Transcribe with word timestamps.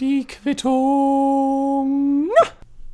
Die 0.00 0.26
Quittung. 0.26 2.28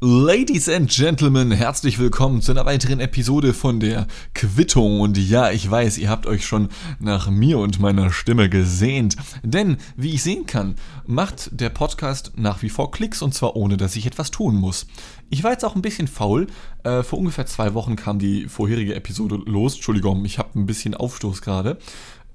Ladies 0.01 0.69
and 0.69 0.89
Gentlemen, 0.89 1.51
herzlich 1.51 1.99
willkommen 1.99 2.41
zu 2.41 2.53
einer 2.53 2.67
weiteren 2.67 3.01
Episode 3.01 3.53
von 3.53 3.81
der 3.81 4.07
Quittung. 4.33 5.01
Und 5.01 5.19
ja, 5.19 5.51
ich 5.51 5.69
weiß, 5.69 5.99
ihr 5.99 6.09
habt 6.09 6.27
euch 6.27 6.47
schon 6.47 6.69
nach 7.01 7.31
mir 7.31 7.59
und 7.59 7.81
meiner 7.81 8.13
Stimme 8.13 8.49
gesehnt. 8.49 9.17
Denn, 9.43 9.79
wie 9.97 10.15
ich 10.15 10.23
sehen 10.23 10.47
kann, 10.47 10.77
macht 11.05 11.49
der 11.51 11.71
Podcast 11.71 12.35
nach 12.37 12.63
wie 12.63 12.69
vor 12.69 12.93
Klicks 12.93 13.21
und 13.21 13.35
zwar 13.35 13.57
ohne, 13.57 13.77
dass 13.77 13.97
ich 13.97 14.07
etwas 14.07 14.31
tun 14.31 14.55
muss. 14.55 14.87
Ich 15.31 15.43
war 15.43 15.51
jetzt 15.51 15.65
auch 15.65 15.75
ein 15.75 15.83
bisschen 15.83 16.07
faul. 16.07 16.47
Äh, 16.85 17.03
vor 17.03 17.19
ungefähr 17.19 17.47
zwei 17.47 17.75
Wochen 17.75 17.97
kam 17.97 18.21
die 18.21 18.47
vorherige 18.47 18.95
Episode 18.95 19.41
los. 19.47 19.75
Entschuldigung, 19.75 20.25
ich 20.25 20.39
habe 20.39 20.57
ein 20.57 20.67
bisschen 20.67 20.95
Aufstoß 20.95 21.43
gerade 21.43 21.77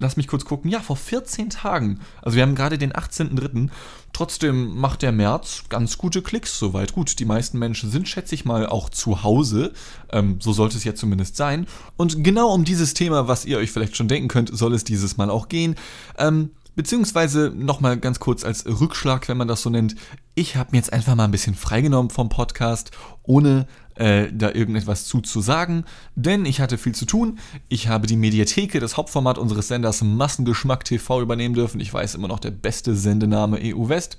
lass 0.03 0.17
mich 0.17 0.27
kurz 0.27 0.45
gucken, 0.45 0.69
ja, 0.69 0.79
vor 0.79 0.97
14 0.97 1.49
Tagen. 1.49 1.99
Also 2.21 2.35
wir 2.35 2.43
haben 2.43 2.53
gerade 2.53 2.77
den 2.77 2.93
18.03. 2.93 3.69
Trotzdem 4.11 4.75
macht 4.75 5.01
der 5.01 5.11
März 5.11 5.63
ganz 5.69 5.97
gute 5.97 6.21
Klicks 6.21 6.59
soweit. 6.59 6.93
Gut, 6.93 7.17
die 7.19 7.25
meisten 7.25 7.57
Menschen 7.57 7.89
sind, 7.89 8.07
schätze 8.07 8.35
ich 8.35 8.45
mal, 8.45 8.67
auch 8.67 8.89
zu 8.89 9.23
Hause. 9.23 9.73
Ähm, 10.11 10.37
so 10.39 10.53
sollte 10.53 10.77
es 10.77 10.83
ja 10.83 10.93
zumindest 10.93 11.35
sein. 11.35 11.65
Und 11.97 12.23
genau 12.23 12.53
um 12.53 12.63
dieses 12.63 12.93
Thema, 12.93 13.27
was 13.27 13.45
ihr 13.45 13.57
euch 13.57 13.71
vielleicht 13.71 13.97
schon 13.97 14.07
denken 14.07 14.27
könnt, 14.27 14.55
soll 14.55 14.75
es 14.75 14.83
dieses 14.83 15.17
Mal 15.17 15.31
auch 15.31 15.49
gehen. 15.49 15.75
Ähm, 16.19 16.51
Beziehungsweise 16.75 17.53
nochmal 17.55 17.97
ganz 17.97 18.19
kurz 18.19 18.43
als 18.43 18.65
Rückschlag, 18.65 19.29
wenn 19.29 19.37
man 19.37 19.47
das 19.47 19.61
so 19.61 19.69
nennt. 19.69 19.93
Ich 20.33 20.55
habe 20.55 20.71
mir 20.71 20.77
jetzt 20.79 20.91
einfach 20.91 21.13
mal 21.13 21.25
ein 21.25 21.31
bisschen 21.31 21.53
freigenommen 21.53 22.09
vom 22.09 22.29
Podcast, 22.29 22.89
ohne 23.21 23.67
äh, 23.95 24.31
da 24.31 24.51
irgendetwas 24.51 25.05
zu 25.05 25.21
zu 25.21 25.41
sagen, 25.41 25.85
denn 26.15 26.45
ich 26.45 26.61
hatte 26.61 26.77
viel 26.77 26.95
zu 26.95 27.05
tun. 27.05 27.39
Ich 27.69 27.87
habe 27.87 28.07
die 28.07 28.15
Mediatheke, 28.15 28.79
das 28.79 28.97
Hauptformat 28.97 29.37
unseres 29.37 29.67
Senders 29.67 30.01
Massengeschmack 30.01 30.83
TV 30.83 31.21
übernehmen 31.21 31.53
dürfen. 31.53 31.79
Ich 31.79 31.93
weiß 31.93 32.15
immer 32.15 32.27
noch 32.27 32.39
der 32.39 32.51
beste 32.51 32.95
Sendename 32.95 33.59
EU 33.61 33.89
West. 33.89 34.17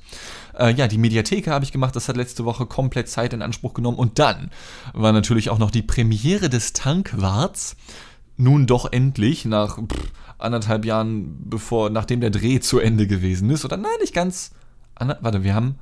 Äh, 0.59 0.75
ja, 0.75 0.87
die 0.89 0.99
Mediatheke 0.99 1.51
habe 1.51 1.65
ich 1.65 1.73
gemacht. 1.73 1.97
Das 1.97 2.09
hat 2.09 2.17
letzte 2.17 2.45
Woche 2.45 2.67
komplett 2.67 3.09
Zeit 3.09 3.33
in 3.33 3.43
Anspruch 3.43 3.75
genommen. 3.75 3.99
Und 3.99 4.19
dann 4.19 4.51
war 4.93 5.13
natürlich 5.13 5.51
auch 5.51 5.59
noch 5.59 5.71
die 5.71 5.83
Premiere 5.83 6.49
des 6.49 6.73
Tankwarts. 6.73 7.77
Nun 8.37 8.67
doch 8.67 8.91
endlich 8.91 9.45
nach 9.45 9.79
pff, 9.79 10.13
anderthalb 10.39 10.85
Jahren, 10.85 11.37
bevor, 11.49 11.91
nachdem 11.91 12.21
der 12.21 12.31
Dreh 12.31 12.61
zu 12.61 12.79
Ende 12.79 13.07
gewesen 13.07 13.51
ist. 13.51 13.65
Oder 13.65 13.77
nein, 13.77 13.93
nicht 14.01 14.15
ganz. 14.15 14.53
Warte, 14.99 15.43
wir 15.43 15.55
haben 15.55 15.79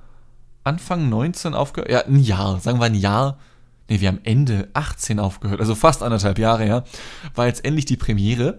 Anfang 0.65 1.09
19 1.09 1.55
aufgehört. 1.55 1.91
Ja, 1.91 2.05
ein 2.05 2.19
Jahr, 2.19 2.61
sagen 2.61 2.79
wir 2.79 2.87
ein 2.87 2.95
Jahr 2.95 3.39
nee, 3.89 4.01
wir 4.01 4.09
haben 4.09 4.21
Ende 4.25 4.69
18 4.75 5.19
aufgehört, 5.19 5.61
also 5.61 5.75
fast 5.75 6.03
anderthalb 6.03 6.39
Jahre 6.39 6.65
her, 6.65 6.85
war 7.35 7.47
jetzt 7.47 7.65
endlich 7.65 7.85
die 7.85 7.97
Premiere. 7.97 8.59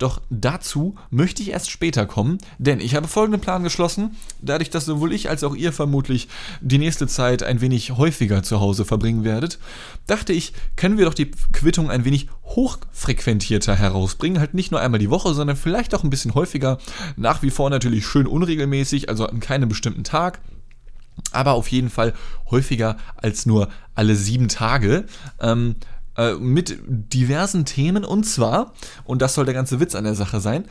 Doch 0.00 0.22
dazu 0.30 0.94
möchte 1.10 1.42
ich 1.42 1.50
erst 1.50 1.70
später 1.70 2.06
kommen, 2.06 2.38
denn 2.58 2.80
ich 2.80 2.94
habe 2.94 3.06
folgenden 3.06 3.42
Plan 3.42 3.62
geschlossen. 3.62 4.16
Dadurch, 4.40 4.70
dass 4.70 4.86
sowohl 4.86 5.12
ich 5.12 5.28
als 5.28 5.44
auch 5.44 5.54
ihr 5.54 5.74
vermutlich 5.74 6.28
die 6.62 6.78
nächste 6.78 7.06
Zeit 7.06 7.42
ein 7.42 7.60
wenig 7.60 7.98
häufiger 7.98 8.42
zu 8.42 8.60
Hause 8.60 8.86
verbringen 8.86 9.24
werdet, 9.24 9.58
dachte 10.06 10.32
ich, 10.32 10.54
können 10.74 10.96
wir 10.96 11.04
doch 11.04 11.12
die 11.12 11.30
Quittung 11.52 11.90
ein 11.90 12.06
wenig 12.06 12.28
hochfrequentierter 12.44 13.76
herausbringen. 13.76 14.40
Halt 14.40 14.54
nicht 14.54 14.70
nur 14.70 14.80
einmal 14.80 15.00
die 15.00 15.10
Woche, 15.10 15.34
sondern 15.34 15.58
vielleicht 15.58 15.94
auch 15.94 16.02
ein 16.02 16.08
bisschen 16.08 16.34
häufiger. 16.34 16.78
Nach 17.16 17.42
wie 17.42 17.50
vor 17.50 17.68
natürlich 17.68 18.06
schön 18.06 18.26
unregelmäßig, 18.26 19.10
also 19.10 19.26
an 19.26 19.40
keinem 19.40 19.68
bestimmten 19.68 20.02
Tag 20.02 20.40
aber 21.32 21.52
auf 21.52 21.68
jeden 21.68 21.90
Fall 21.90 22.14
häufiger 22.50 22.96
als 23.16 23.46
nur 23.46 23.68
alle 23.94 24.16
sieben 24.16 24.48
Tage. 24.48 25.04
Ähm, 25.40 25.76
äh, 26.16 26.34
mit 26.34 26.78
diversen 26.86 27.64
Themen 27.64 28.04
und 28.04 28.24
zwar, 28.24 28.74
und 29.04 29.22
das 29.22 29.34
soll 29.34 29.44
der 29.44 29.54
ganze 29.54 29.80
Witz 29.80 29.94
an 29.94 30.04
der 30.04 30.14
Sache 30.14 30.40
sein, 30.40 30.64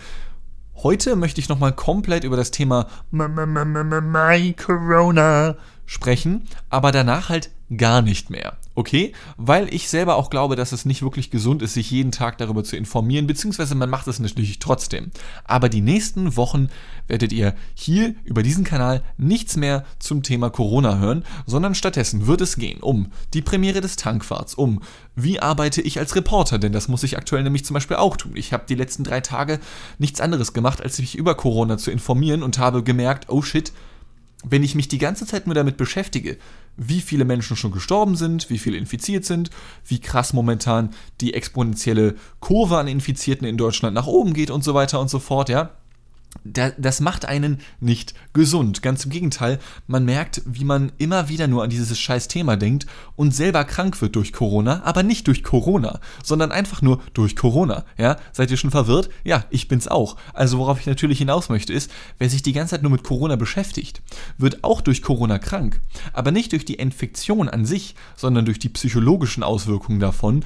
heute 0.76 1.16
möchte 1.16 1.40
ich 1.40 1.50
nochmal 1.50 1.74
komplett 1.74 2.24
über 2.24 2.38
das 2.38 2.52
Thema 2.52 2.88
My 3.12 4.54
Corona 4.54 5.56
sprechen, 5.86 6.44
aber 6.70 6.92
danach 6.92 7.30
halt 7.30 7.52
gar 7.76 8.02
nicht 8.02 8.30
mehr. 8.30 8.58
Okay? 8.76 9.14
Weil 9.38 9.74
ich 9.74 9.90
selber 9.90 10.16
auch 10.16 10.30
glaube, 10.30 10.56
dass 10.56 10.72
es 10.72 10.86
nicht 10.86 11.02
wirklich 11.02 11.32
gesund 11.32 11.62
ist, 11.62 11.74
sich 11.74 11.92
jeden 11.92 12.12
Tag 12.12 12.38
darüber 12.38 12.64
zu 12.64 12.76
informieren, 12.76 13.28
beziehungsweise 13.28 13.76
man 13.76 13.90
macht 13.90 14.08
es 14.08 14.20
natürlich 14.20 14.60
trotzdem. 14.60 15.12
Aber 15.44 15.70
die 15.70 15.82
nächsten 15.82 16.36
Wochen 16.36 16.70
werdet 17.08 17.32
ihr 17.32 17.56
hier 17.76 18.16
über 18.24 18.44
diesen 18.44 18.64
Kanal 18.64 19.04
nichts 19.18 19.58
mehr 19.58 19.86
zum 20.00 20.24
Thema 20.24 20.50
Corona 20.50 20.98
hören, 20.98 21.24
sondern 21.46 21.76
stattdessen 21.76 22.28
wird 22.28 22.42
es 22.42 22.56
gehen 22.56 22.80
um 22.80 23.12
die 23.34 23.42
Premiere 23.42 23.82
des 23.82 23.96
Tankfahrts, 23.96 24.56
um 24.56 24.82
wie 25.16 25.40
arbeite 25.40 25.82
ich 25.82 26.00
als 26.00 26.16
Reporter, 26.16 26.58
denn 26.58 26.72
das 26.72 26.88
muss 26.88 27.04
ich 27.04 27.18
aktuell 27.18 27.44
nämlich 27.44 27.66
zum 27.66 27.74
Beispiel 27.74 27.98
auch 27.98 28.16
tun. 28.18 28.32
Ich 28.36 28.54
habe 28.54 28.64
die 28.68 28.76
letzten 28.76 29.04
drei 29.04 29.22
Tage 29.22 29.60
nichts 29.98 30.22
anderes 30.22 30.54
gemacht, 30.54 30.82
als 30.82 31.00
mich 31.00 31.16
über 31.16 31.36
Corona 31.36 31.78
zu 31.78 31.92
informieren 31.92 32.44
und 32.44 32.58
habe 32.58 32.84
gemerkt, 32.84 33.30
oh 33.30 33.42
shit, 33.42 33.74
wenn 34.44 34.64
ich 34.64 34.76
mich 34.76 34.88
die 34.88 34.98
ganze 34.98 35.26
Zeit 35.26 35.48
nur 35.48 35.56
damit 35.56 35.78
beschäftige, 35.78 36.38
wie 36.80 37.02
viele 37.02 37.26
Menschen 37.26 37.58
schon 37.58 37.72
gestorben 37.72 38.16
sind, 38.16 38.50
wie 38.50 38.58
viele 38.58 38.78
infiziert 38.78 39.26
sind, 39.26 39.50
wie 39.86 40.00
krass 40.00 40.34
momentan 40.34 40.92
die 41.22 41.34
exponentielle 41.34 42.16
Kurve 42.40 42.78
an 42.78 42.88
Infizierten 42.88 43.46
in 43.46 43.58
Deutschland 43.58 43.94
nach 43.94 44.08
oben 44.08 44.34
geht 44.34 44.50
und 44.50 44.64
so 44.64 44.74
weiter 44.74 45.00
und 45.00 45.10
so 45.10 45.20
fort, 45.20 45.50
ja, 45.50 45.72
das 46.44 47.02
macht 47.02 47.26
einen 47.26 47.60
nicht 47.80 48.14
gesund. 48.34 48.82
Ganz 48.82 49.04
im 49.06 49.12
Gegenteil, 49.12 49.60
man 49.88 50.06
merkt, 50.06 50.42
wie 50.46 50.64
man 50.64 50.92
immer 50.98 51.28
wieder 51.28 51.48
nur 51.48 51.64
an 51.64 51.70
dieses 51.70 52.00
scheiß 52.00 52.28
Thema 52.28 52.56
denkt 52.56 52.86
und 53.16 53.36
selber 53.36 53.64
krank 53.66 54.02
wird 54.02 54.16
durch 54.16 54.32
Corona, 54.32 54.82
aber 54.84 55.04
nicht 55.04 55.28
durch 55.28 55.44
Corona, 55.44 56.00
sondern 56.24 56.52
einfach 56.52 56.82
nur 56.82 57.02
durch 57.14 57.36
Corona. 57.36 57.84
Ja, 57.98 58.18
seid 58.32 58.52
ihr 58.52 58.58
schon 58.58 58.72
verwirrt? 58.72 59.10
Ja, 59.24 59.46
ich 59.50 59.68
bin's 59.68 59.88
auch. 59.88 60.18
Also 60.34 60.58
worauf 60.60 60.80
ich 60.80 60.86
natürlich 60.86 61.18
hinaus 61.18 61.50
möchte 61.50 61.74
ist, 61.74 61.92
wer 62.18 62.30
sich 62.30 62.42
die 62.42 62.54
ganze 62.54 62.72
Zeit 62.72 62.84
nur 62.84 62.92
mit 62.92 63.04
Corona 63.04 63.36
beschäftigt, 63.36 64.02
wird 64.38 64.64
auch 64.64 64.82
durch 64.82 65.02
Corona 65.02 65.40
krank, 65.40 65.82
aber 66.14 66.32
nicht 66.32 66.52
durch 66.52 66.66
die 66.66 66.76
Infektion 66.76 67.50
an 67.50 67.66
sich, 67.66 67.96
sondern 68.16 68.46
durch 68.46 68.60
die 68.60 68.70
psychologischen 68.70 69.44
Auswirkungen 69.44 70.00
davon, 70.00 70.44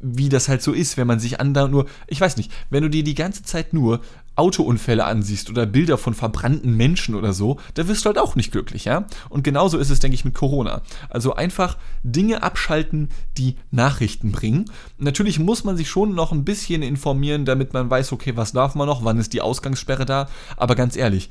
wie 0.00 0.28
das 0.28 0.48
halt 0.48 0.62
so 0.62 0.72
ist, 0.72 0.96
wenn 0.96 1.06
man 1.06 1.20
sich 1.20 1.40
andauernd 1.40 1.72
nur, 1.72 1.86
ich 2.06 2.20
weiß 2.20 2.36
nicht, 2.36 2.50
wenn 2.70 2.82
du 2.82 2.90
dir 2.90 3.04
die 3.04 3.14
ganze 3.14 3.42
Zeit 3.42 3.72
nur 3.72 4.00
Autounfälle 4.36 5.04
ansiehst 5.04 5.50
oder 5.50 5.66
Bilder 5.66 5.98
von 5.98 6.14
verbrannten 6.14 6.74
Menschen 6.74 7.14
oder 7.14 7.32
so, 7.34 7.58
da 7.74 7.86
wirst 7.88 8.04
du 8.04 8.06
halt 8.06 8.18
auch 8.18 8.36
nicht 8.36 8.52
glücklich, 8.52 8.86
ja? 8.86 9.06
Und 9.28 9.44
genauso 9.44 9.76
ist 9.76 9.90
es, 9.90 9.98
denke 10.00 10.14
ich, 10.14 10.24
mit 10.24 10.34
Corona. 10.34 10.80
Also 11.10 11.34
einfach 11.34 11.76
Dinge 12.02 12.42
abschalten, 12.42 13.10
die 13.36 13.56
Nachrichten 13.70 14.32
bringen. 14.32 14.70
Natürlich 14.96 15.38
muss 15.38 15.64
man 15.64 15.76
sich 15.76 15.90
schon 15.90 16.14
noch 16.14 16.32
ein 16.32 16.44
bisschen 16.44 16.82
informieren, 16.82 17.44
damit 17.44 17.74
man 17.74 17.90
weiß, 17.90 18.12
okay, 18.12 18.36
was 18.36 18.52
darf 18.52 18.74
man 18.74 18.86
noch, 18.86 19.04
wann 19.04 19.18
ist 19.18 19.34
die 19.34 19.42
Ausgangssperre 19.42 20.06
da, 20.06 20.28
aber 20.56 20.74
ganz 20.74 20.96
ehrlich, 20.96 21.28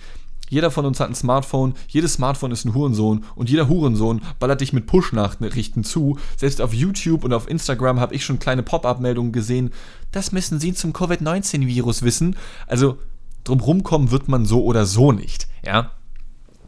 jeder 0.50 0.72
von 0.72 0.86
uns 0.86 1.00
hat 1.00 1.10
ein 1.10 1.16
Smartphone, 1.16 1.74
jedes 1.88 2.14
Smartphone 2.14 2.52
ist 2.52 2.66
ein 2.66 2.74
Hurensohn 2.74 3.24
und 3.36 3.50
jeder 3.50 3.70
Hurensohn 3.70 4.22
ballert 4.40 4.62
dich 4.62 4.74
mit 4.74 4.88
Push-Nachrichten 4.88 5.84
zu. 5.84 6.18
Selbst 6.36 6.62
auf 6.62 6.74
YouTube 6.74 7.24
und 7.24 7.34
auf 7.34 7.50
Instagram 7.50 8.00
habe 8.00 8.16
ich 8.16 8.26
schon 8.26 8.40
kleine 8.40 8.64
Pop-up-Meldungen 8.64 9.32
gesehen. 9.32 9.72
Das 10.12 10.32
müssen 10.32 10.60
Sie 10.60 10.74
zum 10.74 10.94
Covid-19-Virus 10.94 12.02
wissen. 12.02 12.36
Also 12.68 12.98
drumherum 13.44 13.84
kommen 13.84 14.12
wird 14.12 14.28
man 14.28 14.46
so 14.46 14.64
oder 14.64 14.86
so 14.86 15.12
nicht, 15.12 15.48
ja. 15.66 15.92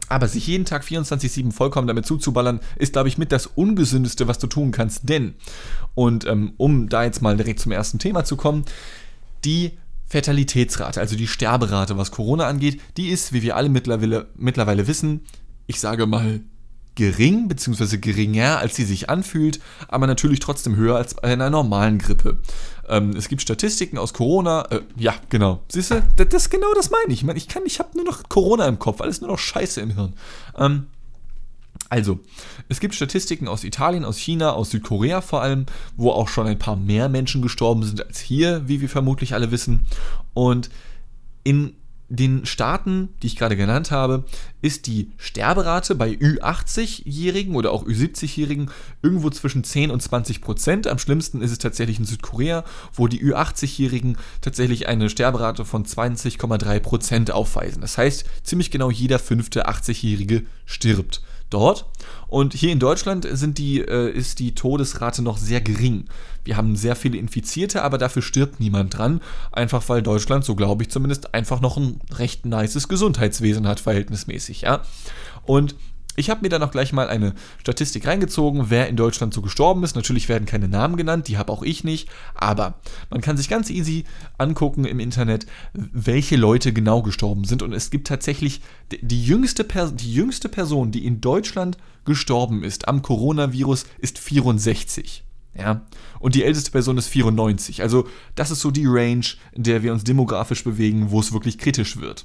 Aber 0.08 0.28
sich 0.28 0.46
jeden 0.46 0.66
Tag 0.66 0.84
24-7 0.84 1.52
vollkommen 1.52 1.86
damit 1.88 2.04
zuzuballern, 2.04 2.60
ist, 2.76 2.92
glaube 2.92 3.08
ich, 3.08 3.16
mit 3.16 3.32
das 3.32 3.46
Ungesündeste, 3.46 4.28
was 4.28 4.38
du 4.38 4.46
tun 4.46 4.70
kannst. 4.70 5.08
Denn, 5.08 5.34
und 5.94 6.26
ähm, 6.26 6.52
um 6.58 6.90
da 6.90 7.04
jetzt 7.04 7.22
mal 7.22 7.36
direkt 7.36 7.60
zum 7.60 7.72
ersten 7.72 7.98
Thema 7.98 8.22
zu 8.22 8.36
kommen, 8.36 8.66
die 9.44 9.78
Fatalitätsrate, 10.12 11.00
also 11.00 11.16
die 11.16 11.26
Sterberate, 11.26 11.96
was 11.96 12.10
Corona 12.10 12.46
angeht, 12.46 12.78
die 12.98 13.08
ist, 13.08 13.32
wie 13.32 13.40
wir 13.40 13.56
alle 13.56 13.70
mittlerweile, 13.70 14.26
mittlerweile 14.36 14.86
wissen, 14.86 15.22
ich 15.66 15.80
sage 15.80 16.06
mal 16.06 16.40
gering, 16.96 17.48
beziehungsweise 17.48 17.98
geringer, 17.98 18.58
als 18.58 18.76
sie 18.76 18.84
sich 18.84 19.08
anfühlt, 19.08 19.58
aber 19.88 20.06
natürlich 20.06 20.40
trotzdem 20.40 20.76
höher 20.76 20.96
als 20.96 21.14
bei 21.14 21.22
einer 21.32 21.48
normalen 21.48 21.96
Grippe. 21.96 22.40
Ähm, 22.86 23.16
es 23.16 23.28
gibt 23.28 23.40
Statistiken 23.40 23.96
aus 23.96 24.12
Corona, 24.12 24.66
äh, 24.70 24.82
ja, 24.96 25.14
genau. 25.30 25.62
Siehst 25.68 25.92
du, 25.92 26.02
das, 26.16 26.28
das, 26.28 26.50
genau 26.50 26.74
das 26.74 26.90
meine 26.90 27.14
ich. 27.14 27.20
Ich 27.20 27.24
meine, 27.24 27.38
ich 27.38 27.48
ich 27.64 27.78
habe 27.78 27.96
nur 27.96 28.04
noch 28.04 28.28
Corona 28.28 28.68
im 28.68 28.78
Kopf, 28.78 29.00
alles 29.00 29.22
nur 29.22 29.30
noch 29.30 29.38
Scheiße 29.38 29.80
im 29.80 29.94
Hirn. 29.94 30.12
Ähm, 30.58 30.88
also, 31.92 32.20
es 32.70 32.80
gibt 32.80 32.94
Statistiken 32.94 33.48
aus 33.48 33.64
Italien, 33.64 34.06
aus 34.06 34.16
China, 34.16 34.52
aus 34.52 34.70
Südkorea 34.70 35.20
vor 35.20 35.42
allem, 35.42 35.66
wo 35.94 36.10
auch 36.10 36.26
schon 36.26 36.46
ein 36.46 36.58
paar 36.58 36.74
mehr 36.74 37.10
Menschen 37.10 37.42
gestorben 37.42 37.82
sind 37.82 38.02
als 38.06 38.18
hier, 38.18 38.66
wie 38.66 38.80
wir 38.80 38.88
vermutlich 38.88 39.34
alle 39.34 39.50
wissen. 39.50 39.80
Und 40.32 40.70
in 41.44 41.74
den 42.08 42.46
Staaten, 42.46 43.10
die 43.20 43.26
ich 43.26 43.36
gerade 43.36 43.58
genannt 43.58 43.90
habe, 43.90 44.24
ist 44.62 44.86
die 44.86 45.10
Sterberate 45.18 45.94
bei 45.94 46.12
Ü80-Jährigen 46.12 47.54
oder 47.56 47.72
auch 47.72 47.84
Ü70-Jährigen 47.84 48.70
irgendwo 49.02 49.28
zwischen 49.28 49.62
10 49.62 49.90
und 49.90 50.00
20 50.00 50.40
Prozent. 50.40 50.86
Am 50.86 50.98
schlimmsten 50.98 51.42
ist 51.42 51.50
es 51.50 51.58
tatsächlich 51.58 51.98
in 51.98 52.06
Südkorea, 52.06 52.64
wo 52.94 53.06
die 53.06 53.22
Ü80-Jährigen 53.22 54.16
tatsächlich 54.40 54.88
eine 54.88 55.10
Sterberate 55.10 55.66
von 55.66 55.84
20,3 55.84 56.80
Prozent 56.80 57.30
aufweisen. 57.30 57.82
Das 57.82 57.98
heißt, 57.98 58.24
ziemlich 58.44 58.70
genau 58.70 58.90
jeder 58.90 59.18
fünfte 59.18 59.68
80-Jährige 59.68 60.44
stirbt 60.64 61.20
dort. 61.52 61.86
Und 62.28 62.54
hier 62.54 62.72
in 62.72 62.78
Deutschland 62.78 63.26
sind 63.30 63.58
die, 63.58 63.80
äh, 63.80 64.10
ist 64.10 64.38
die 64.38 64.54
Todesrate 64.54 65.22
noch 65.22 65.36
sehr 65.36 65.60
gering. 65.60 66.06
Wir 66.44 66.56
haben 66.56 66.76
sehr 66.76 66.96
viele 66.96 67.18
Infizierte, 67.18 67.82
aber 67.82 67.98
dafür 67.98 68.22
stirbt 68.22 68.58
niemand 68.60 68.96
dran. 68.96 69.20
Einfach 69.52 69.88
weil 69.88 70.02
Deutschland, 70.02 70.44
so 70.44 70.54
glaube 70.54 70.82
ich 70.82 70.90
zumindest, 70.90 71.34
einfach 71.34 71.60
noch 71.60 71.76
ein 71.76 72.00
recht 72.14 72.46
nices 72.46 72.88
Gesundheitswesen 72.88 73.66
hat, 73.66 73.80
verhältnismäßig, 73.80 74.62
ja. 74.62 74.82
Und 75.44 75.74
ich 76.16 76.30
habe 76.30 76.42
mir 76.42 76.48
dann 76.48 76.62
auch 76.62 76.70
gleich 76.70 76.92
mal 76.92 77.08
eine 77.08 77.34
Statistik 77.60 78.06
reingezogen, 78.06 78.66
wer 78.68 78.88
in 78.88 78.96
Deutschland 78.96 79.32
so 79.32 79.42
gestorben 79.42 79.82
ist. 79.84 79.96
Natürlich 79.96 80.28
werden 80.28 80.46
keine 80.46 80.68
Namen 80.68 80.96
genannt, 80.96 81.28
die 81.28 81.38
habe 81.38 81.52
auch 81.52 81.62
ich 81.62 81.84
nicht, 81.84 82.08
aber 82.34 82.74
man 83.10 83.20
kann 83.20 83.36
sich 83.36 83.48
ganz 83.48 83.70
easy 83.70 84.04
angucken 84.38 84.84
im 84.84 85.00
Internet, 85.00 85.46
welche 85.72 86.36
Leute 86.36 86.72
genau 86.72 87.02
gestorben 87.02 87.44
sind. 87.44 87.62
Und 87.62 87.72
es 87.72 87.90
gibt 87.90 88.08
tatsächlich 88.08 88.60
die 88.90 89.24
jüngste, 89.24 89.64
die 89.64 90.12
jüngste 90.12 90.48
Person, 90.48 90.90
die 90.90 91.06
in 91.06 91.20
Deutschland 91.20 91.78
gestorben 92.04 92.64
ist 92.64 92.88
am 92.88 93.02
Coronavirus, 93.02 93.86
ist 93.98 94.18
64. 94.18 95.24
Ja, 95.54 95.82
und 96.18 96.34
die 96.34 96.44
älteste 96.44 96.70
Person 96.70 96.96
ist 96.96 97.08
94. 97.08 97.82
Also, 97.82 98.08
das 98.34 98.50
ist 98.50 98.60
so 98.60 98.70
die 98.70 98.86
Range, 98.86 99.26
in 99.52 99.64
der 99.64 99.82
wir 99.82 99.92
uns 99.92 100.02
demografisch 100.02 100.64
bewegen, 100.64 101.10
wo 101.10 101.20
es 101.20 101.32
wirklich 101.32 101.58
kritisch 101.58 101.98
wird. 101.98 102.24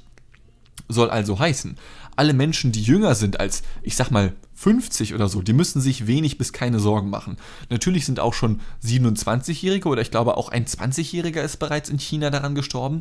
Soll 0.88 1.10
also 1.10 1.38
heißen, 1.38 1.76
alle 2.16 2.32
Menschen, 2.32 2.72
die 2.72 2.82
jünger 2.82 3.14
sind 3.14 3.38
als, 3.38 3.62
ich 3.82 3.94
sag 3.94 4.10
mal, 4.10 4.32
50 4.54 5.14
oder 5.14 5.28
so, 5.28 5.40
die 5.40 5.52
müssen 5.52 5.80
sich 5.80 6.08
wenig 6.08 6.36
bis 6.36 6.52
keine 6.52 6.80
Sorgen 6.80 7.10
machen. 7.10 7.36
Natürlich 7.70 8.06
sind 8.06 8.18
auch 8.18 8.34
schon 8.34 8.60
27-Jährige 8.84 9.88
oder 9.88 10.02
ich 10.02 10.10
glaube 10.10 10.36
auch 10.36 10.48
ein 10.48 10.64
20-Jähriger 10.64 11.42
ist 11.42 11.58
bereits 11.58 11.88
in 11.88 11.98
China 11.98 12.30
daran 12.30 12.56
gestorben. 12.56 13.00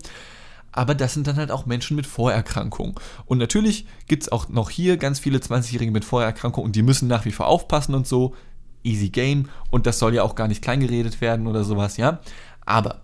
Aber 0.71 0.93
das 0.93 1.15
sind 1.15 1.25
dann 1.25 1.37
halt 1.37 1.49
auch 1.49 1.65
Menschen 1.65 1.95
mit 1.95 2.05
Vorerkrankungen. 2.05 2.93
Und 3.25 3.39
natürlich 3.39 3.87
gibt 4.07 4.23
es 4.23 4.31
auch 4.31 4.49
noch 4.49 4.69
hier 4.69 4.97
ganz 4.97 5.17
viele 5.17 5.39
20-Jährige 5.39 5.91
mit 5.91 6.05
Vorerkrankungen 6.05 6.67
und 6.67 6.75
die 6.75 6.83
müssen 6.83 7.07
nach 7.07 7.25
wie 7.25 7.31
vor 7.31 7.47
aufpassen 7.47 7.95
und 7.95 8.05
so. 8.05 8.35
Easy 8.83 9.09
Game. 9.09 9.49
Und 9.71 9.87
das 9.87 9.97
soll 9.97 10.13
ja 10.13 10.21
auch 10.21 10.35
gar 10.35 10.47
nicht 10.47 10.61
kleingeredet 10.61 11.21
werden 11.21 11.47
oder 11.47 11.63
sowas, 11.63 11.97
ja. 11.97 12.19
Aber 12.65 13.01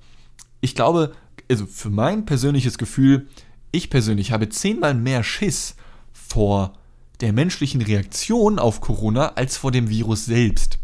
ich 0.62 0.76
glaube, 0.76 1.14
also 1.50 1.66
für 1.66 1.90
mein 1.90 2.26
persönliches 2.26 2.78
Gefühl, 2.78 3.28
ich 3.74 3.90
persönlich 3.90 4.32
habe 4.32 4.48
zehnmal 4.48 4.94
mehr 4.94 5.24
Schiss 5.24 5.76
vor 6.14 6.74
der 7.20 7.34
menschlichen 7.34 7.82
Reaktion 7.82 8.60
auf 8.60 8.80
Corona 8.80 9.34
als 9.34 9.58
vor 9.58 9.72
dem 9.72 9.90
Virus 9.90 10.26
selbst. 10.26 10.78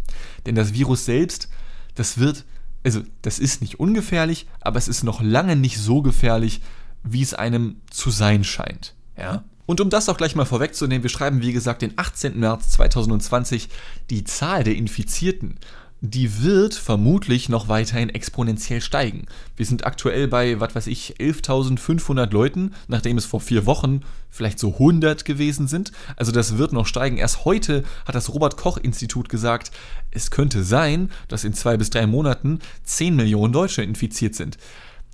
Denn 0.45 0.55
das 0.55 0.73
Virus 0.73 1.05
selbst, 1.05 1.49
das 1.95 2.17
wird, 2.17 2.45
also 2.83 3.01
das 3.21 3.39
ist 3.39 3.61
nicht 3.61 3.79
ungefährlich, 3.79 4.47
aber 4.59 4.77
es 4.77 4.87
ist 4.87 5.03
noch 5.03 5.21
lange 5.21 5.55
nicht 5.55 5.77
so 5.77 6.01
gefährlich, 6.01 6.61
wie 7.03 7.21
es 7.21 7.33
einem 7.33 7.81
zu 7.89 8.09
sein 8.09 8.43
scheint. 8.43 8.95
Ja? 9.17 9.43
Und 9.65 9.81
um 9.81 9.91
das 9.91 10.09
auch 10.09 10.17
gleich 10.17 10.35
mal 10.35 10.45
vorwegzunehmen, 10.45 11.03
wir 11.03 11.11
schreiben 11.11 11.41
wie 11.41 11.53
gesagt 11.53 11.83
den 11.83 11.93
18. 11.95 12.39
März 12.39 12.71
2020, 12.71 13.69
die 14.09 14.23
Zahl 14.23 14.63
der 14.63 14.75
Infizierten 14.75 15.59
die 16.01 16.43
wird 16.43 16.75
vermutlich 16.75 17.49
noch 17.49 17.67
weiterhin 17.67 18.09
exponentiell 18.09 18.81
steigen. 18.81 19.25
Wir 19.57 19.65
sind 19.65 19.85
aktuell 19.85 20.27
bei, 20.27 20.59
was 20.59 20.73
weiß 20.75 20.87
ich, 20.87 21.17
11.500 21.19 22.31
Leuten, 22.31 22.73
nachdem 22.87 23.17
es 23.17 23.25
vor 23.25 23.41
vier 23.41 23.65
Wochen 23.65 24.01
vielleicht 24.29 24.59
so 24.59 24.73
100 24.73 25.25
gewesen 25.25 25.67
sind. 25.67 25.91
Also 26.15 26.31
das 26.31 26.57
wird 26.57 26.71
noch 26.71 26.87
steigen. 26.87 27.17
Erst 27.17 27.43
heute 27.43 27.83
hat 28.05 28.15
das 28.15 28.33
Robert 28.33 28.55
Koch 28.55 28.77
Institut 28.77 29.27
gesagt, 29.27 29.71
es 30.11 30.31
könnte 30.31 30.63
sein, 30.63 31.11
dass 31.27 31.43
in 31.43 31.53
zwei 31.53 31.75
bis 31.75 31.89
drei 31.89 32.07
Monaten 32.07 32.59
10 32.85 33.15
Millionen 33.15 33.51
Deutsche 33.51 33.83
infiziert 33.83 34.35
sind. 34.35 34.57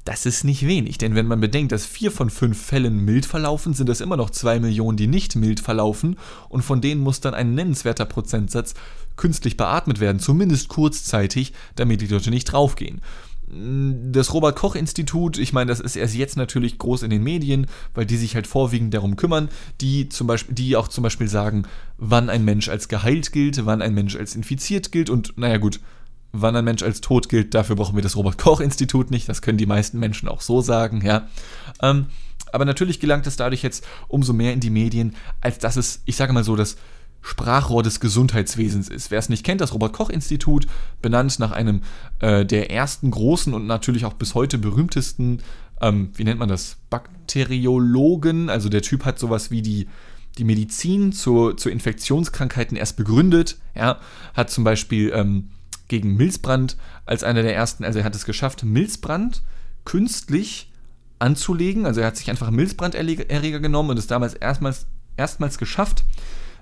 Das 0.05 0.27
ist 0.27 0.43
nicht 0.43 0.67
wenig, 0.67 0.99
denn 0.99 1.15
wenn 1.15 1.25
man 1.25 1.41
bedenkt, 1.41 1.71
dass 1.71 1.87
vier 1.87 2.11
von 2.11 2.29
fünf 2.29 2.61
Fällen 2.61 3.03
mild 3.03 3.25
verlaufen, 3.25 3.73
sind 3.73 3.89
es 3.89 4.01
immer 4.01 4.17
noch 4.17 4.29
zwei 4.29 4.59
Millionen, 4.59 4.97
die 4.97 5.07
nicht 5.07 5.35
mild 5.35 5.59
verlaufen 5.59 6.17
und 6.47 6.61
von 6.61 6.79
denen 6.79 7.01
muss 7.01 7.21
dann 7.21 7.33
ein 7.33 7.55
nennenswerter 7.55 8.05
Prozentsatz 8.05 8.75
künstlich 9.15 9.57
beatmet 9.57 9.99
werden, 9.99 10.19
zumindest 10.19 10.69
kurzzeitig, 10.69 11.53
damit 11.75 12.01
die 12.01 12.07
Leute 12.07 12.29
nicht 12.29 12.45
draufgehen. 12.45 13.01
Das 13.47 14.31
Robert 14.31 14.55
Koch 14.55 14.75
Institut, 14.75 15.39
ich 15.39 15.53
meine, 15.53 15.69
das 15.69 15.79
ist 15.79 15.95
erst 15.95 16.13
jetzt 16.13 16.37
natürlich 16.37 16.77
groß 16.77 17.01
in 17.01 17.09
den 17.09 17.23
Medien, 17.23 17.65
weil 17.95 18.05
die 18.05 18.17
sich 18.17 18.35
halt 18.35 18.45
vorwiegend 18.45 18.93
darum 18.93 19.15
kümmern, 19.15 19.49
die 19.81 20.09
zum 20.09 20.27
Beispiel, 20.27 20.53
die 20.53 20.75
auch 20.75 20.87
zum 20.87 21.03
Beispiel 21.03 21.27
sagen, 21.27 21.63
wann 21.97 22.29
ein 22.29 22.45
Mensch 22.45 22.69
als 22.69 22.89
geheilt 22.89 23.31
gilt, 23.31 23.65
wann 23.65 23.81
ein 23.81 23.95
Mensch 23.95 24.15
als 24.15 24.35
infiziert 24.35 24.91
gilt 24.91 25.09
und 25.09 25.35
naja 25.35 25.57
gut, 25.57 25.79
wann 26.41 26.55
ein 26.55 26.65
Mensch 26.65 26.83
als 26.83 27.01
tot 27.01 27.29
gilt, 27.29 27.53
dafür 27.53 27.75
brauchen 27.75 27.95
wir 27.95 28.03
das 28.03 28.15
Robert-Koch-Institut 28.15 29.11
nicht. 29.11 29.27
Das 29.29 29.41
können 29.41 29.57
die 29.57 29.65
meisten 29.65 29.99
Menschen 29.99 30.27
auch 30.29 30.41
so 30.41 30.61
sagen, 30.61 31.01
ja. 31.05 31.27
Ähm, 31.81 32.07
aber 32.51 32.65
natürlich 32.65 32.99
gelangt 32.99 33.27
es 33.27 33.35
dadurch 33.35 33.63
jetzt 33.63 33.85
umso 34.07 34.33
mehr 34.33 34.53
in 34.53 34.59
die 34.59 34.69
Medien, 34.69 35.15
als 35.41 35.57
dass 35.59 35.75
es, 35.75 36.01
ich 36.05 36.15
sage 36.15 36.33
mal 36.33 36.43
so, 36.43 36.55
das 36.55 36.77
Sprachrohr 37.21 37.81
des 37.81 37.99
Gesundheitswesens 37.99 38.87
ist. 38.87 39.09
Wer 39.09 39.19
es 39.19 39.29
nicht 39.29 39.43
kennt, 39.43 39.59
das 39.59 39.73
Robert-Koch-Institut, 39.73 40.67
benannt 41.01 41.39
nach 41.39 41.51
einem 41.51 41.81
äh, 42.19 42.45
der 42.45 42.71
ersten 42.71 43.09
großen 43.09 43.53
und 43.53 43.65
natürlich 43.65 44.05
auch 44.05 44.13
bis 44.13 44.35
heute 44.35 44.57
berühmtesten, 44.57 45.41
ähm, 45.81 46.11
wie 46.15 46.23
nennt 46.23 46.39
man 46.39 46.49
das, 46.49 46.77
Bakteriologen. 46.89 48.49
Also 48.49 48.69
der 48.69 48.83
Typ 48.83 49.05
hat 49.05 49.17
sowas 49.17 49.49
wie 49.49 49.61
die 49.61 49.87
die 50.37 50.43
Medizin 50.43 51.13
zu, 51.13 51.53
zu 51.53 51.69
Infektionskrankheiten 51.69 52.77
erst 52.77 52.97
begründet. 52.97 53.57
Ja, 53.75 53.99
hat 54.33 54.49
zum 54.49 54.63
Beispiel 54.63 55.11
ähm, 55.13 55.49
gegen 55.87 56.15
Milzbrand 56.15 56.77
als 57.05 57.23
einer 57.23 57.43
der 57.43 57.55
ersten, 57.55 57.83
also 57.83 57.99
er 57.99 58.05
hat 58.05 58.15
es 58.15 58.25
geschafft, 58.25 58.63
Milzbrand 58.63 59.43
künstlich 59.83 60.71
anzulegen. 61.19 61.85
Also 61.85 62.01
er 62.01 62.07
hat 62.07 62.17
sich 62.17 62.29
einfach 62.29 62.51
Milzbranderreger 62.51 63.59
genommen 63.59 63.91
und 63.91 63.99
es 63.99 64.07
damals 64.07 64.33
erstmals, 64.33 64.87
erstmals 65.17 65.57
geschafft, 65.57 66.03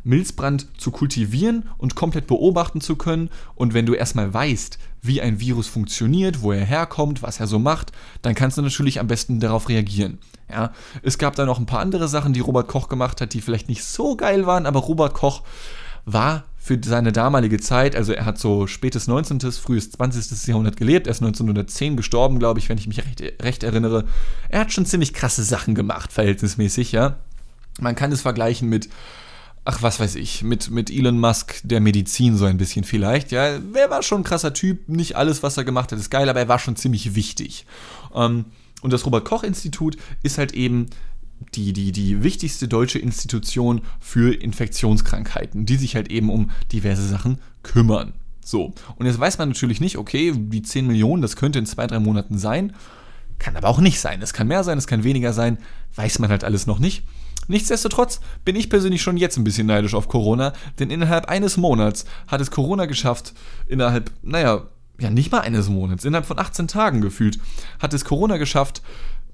Milzbrand 0.03 0.67
zu 0.77 0.91
kultivieren 0.91 1.69
und 1.77 1.95
komplett 1.95 2.27
beobachten 2.27 2.81
zu 2.81 2.97
können. 2.97 3.29
Und 3.55 3.73
wenn 3.73 3.85
du 3.85 3.93
erstmal 3.93 4.33
weißt, 4.33 4.77
wie 5.01 5.21
ein 5.21 5.39
Virus 5.39 5.67
funktioniert, 5.67 6.41
wo 6.41 6.51
er 6.51 6.65
herkommt, 6.65 7.23
was 7.23 7.39
er 7.39 7.47
so 7.47 7.59
macht, 7.59 7.91
dann 8.21 8.35
kannst 8.35 8.57
du 8.57 8.61
natürlich 8.61 8.99
am 8.99 9.07
besten 9.07 9.39
darauf 9.39 9.69
reagieren. 9.69 10.19
Ja, 10.49 10.71
es 11.01 11.17
gab 11.17 11.35
da 11.35 11.45
noch 11.45 11.57
ein 11.57 11.65
paar 11.65 11.79
andere 11.79 12.07
Sachen, 12.07 12.33
die 12.33 12.41
Robert 12.41 12.67
Koch 12.67 12.89
gemacht 12.89 13.21
hat, 13.21 13.33
die 13.33 13.41
vielleicht 13.41 13.69
nicht 13.69 13.83
so 13.83 14.15
geil 14.15 14.45
waren, 14.45 14.65
aber 14.65 14.81
Robert 14.81 15.13
Koch 15.13 15.41
war 16.05 16.43
für 16.63 16.79
seine 16.81 17.11
damalige 17.11 17.59
Zeit, 17.59 17.93
also 17.93 18.13
er 18.13 18.23
hat 18.23 18.39
so 18.39 18.67
spätes 18.67 19.07
19., 19.07 19.41
frühes 19.51 19.91
20. 19.91 20.47
Jahrhundert 20.47 20.77
gelebt, 20.77 21.07
er 21.07 21.11
ist 21.11 21.21
1910 21.21 21.97
gestorben, 21.97 22.39
glaube 22.39 22.61
ich, 22.61 22.69
wenn 22.69 22.77
ich 22.77 22.87
mich 22.87 22.99
recht, 22.99 23.21
recht 23.41 23.63
erinnere. 23.63 24.05
Er 24.47 24.61
hat 24.61 24.71
schon 24.71 24.85
ziemlich 24.85 25.13
krasse 25.13 25.43
Sachen 25.43 25.75
gemacht, 25.75 26.13
verhältnismäßig, 26.13 26.93
ja. 26.93 27.17
Man 27.81 27.95
kann 27.95 28.13
es 28.13 28.21
vergleichen 28.21 28.69
mit, 28.69 28.87
ach 29.65 29.81
was 29.81 29.99
weiß 29.99 30.15
ich, 30.15 30.41
mit, 30.41 30.71
mit 30.71 30.89
Elon 30.89 31.19
Musk 31.19 31.59
der 31.65 31.81
Medizin 31.81 32.37
so 32.37 32.45
ein 32.45 32.57
bisschen 32.57 32.85
vielleicht, 32.85 33.33
ja. 33.33 33.59
Er 33.73 33.89
war 33.89 34.01
schon 34.01 34.21
ein 34.21 34.23
krasser 34.23 34.53
Typ, 34.53 34.87
nicht 34.87 35.17
alles, 35.17 35.43
was 35.43 35.57
er 35.57 35.65
gemacht 35.65 35.91
hat, 35.91 35.99
ist 35.99 36.11
geil, 36.11 36.29
aber 36.29 36.39
er 36.39 36.47
war 36.47 36.59
schon 36.59 36.77
ziemlich 36.77 37.13
wichtig. 37.13 37.65
Ähm, 38.15 38.45
und 38.81 38.93
das 38.93 39.05
Robert 39.05 39.25
Koch 39.25 39.43
Institut 39.43 39.97
ist 40.23 40.37
halt 40.37 40.53
eben 40.53 40.85
die, 41.55 41.73
die, 41.73 41.91
die 41.91 42.23
wichtigste 42.23 42.67
deutsche 42.67 42.99
Institution 42.99 43.81
für 43.99 44.33
Infektionskrankheiten, 44.33 45.65
die 45.65 45.75
sich 45.75 45.95
halt 45.95 46.09
eben 46.09 46.29
um 46.29 46.51
diverse 46.71 47.07
Sachen 47.07 47.39
kümmern. 47.63 48.13
So, 48.43 48.73
und 48.97 49.05
jetzt 49.05 49.19
weiß 49.19 49.37
man 49.37 49.49
natürlich 49.49 49.79
nicht, 49.79 49.97
okay, 49.97 50.33
die 50.35 50.61
10 50.61 50.87
Millionen, 50.87 51.21
das 51.21 51.35
könnte 51.35 51.59
in 51.59 51.65
zwei, 51.65 51.87
drei 51.87 51.99
Monaten 51.99 52.37
sein, 52.37 52.73
kann 53.39 53.55
aber 53.55 53.69
auch 53.69 53.79
nicht 53.79 53.99
sein. 53.99 54.21
Es 54.21 54.33
kann 54.33 54.47
mehr 54.47 54.63
sein, 54.63 54.77
es 54.77 54.87
kann 54.87 55.03
weniger 55.03 55.33
sein, 55.33 55.57
weiß 55.95 56.19
man 56.19 56.29
halt 56.29 56.43
alles 56.43 56.67
noch 56.67 56.79
nicht. 56.79 57.03
Nichtsdestotrotz 57.47 58.21
bin 58.45 58.55
ich 58.55 58.69
persönlich 58.69 59.01
schon 59.01 59.17
jetzt 59.17 59.37
ein 59.37 59.43
bisschen 59.43 59.67
neidisch 59.67 59.95
auf 59.95 60.07
Corona, 60.07 60.53
denn 60.79 60.89
innerhalb 60.89 61.25
eines 61.25 61.57
Monats 61.57 62.05
hat 62.27 62.41
es 62.41 62.51
Corona 62.51 62.85
geschafft, 62.85 63.33
innerhalb, 63.67 64.11
naja, 64.21 64.67
ja, 64.99 65.09
nicht 65.09 65.31
mal 65.31 65.41
eines 65.41 65.69
Monats, 65.69 66.05
innerhalb 66.05 66.25
von 66.25 66.39
18 66.39 66.67
Tagen 66.67 67.01
gefühlt, 67.01 67.39
hat 67.79 67.93
es 67.93 68.05
Corona 68.05 68.37
geschafft, 68.37 68.81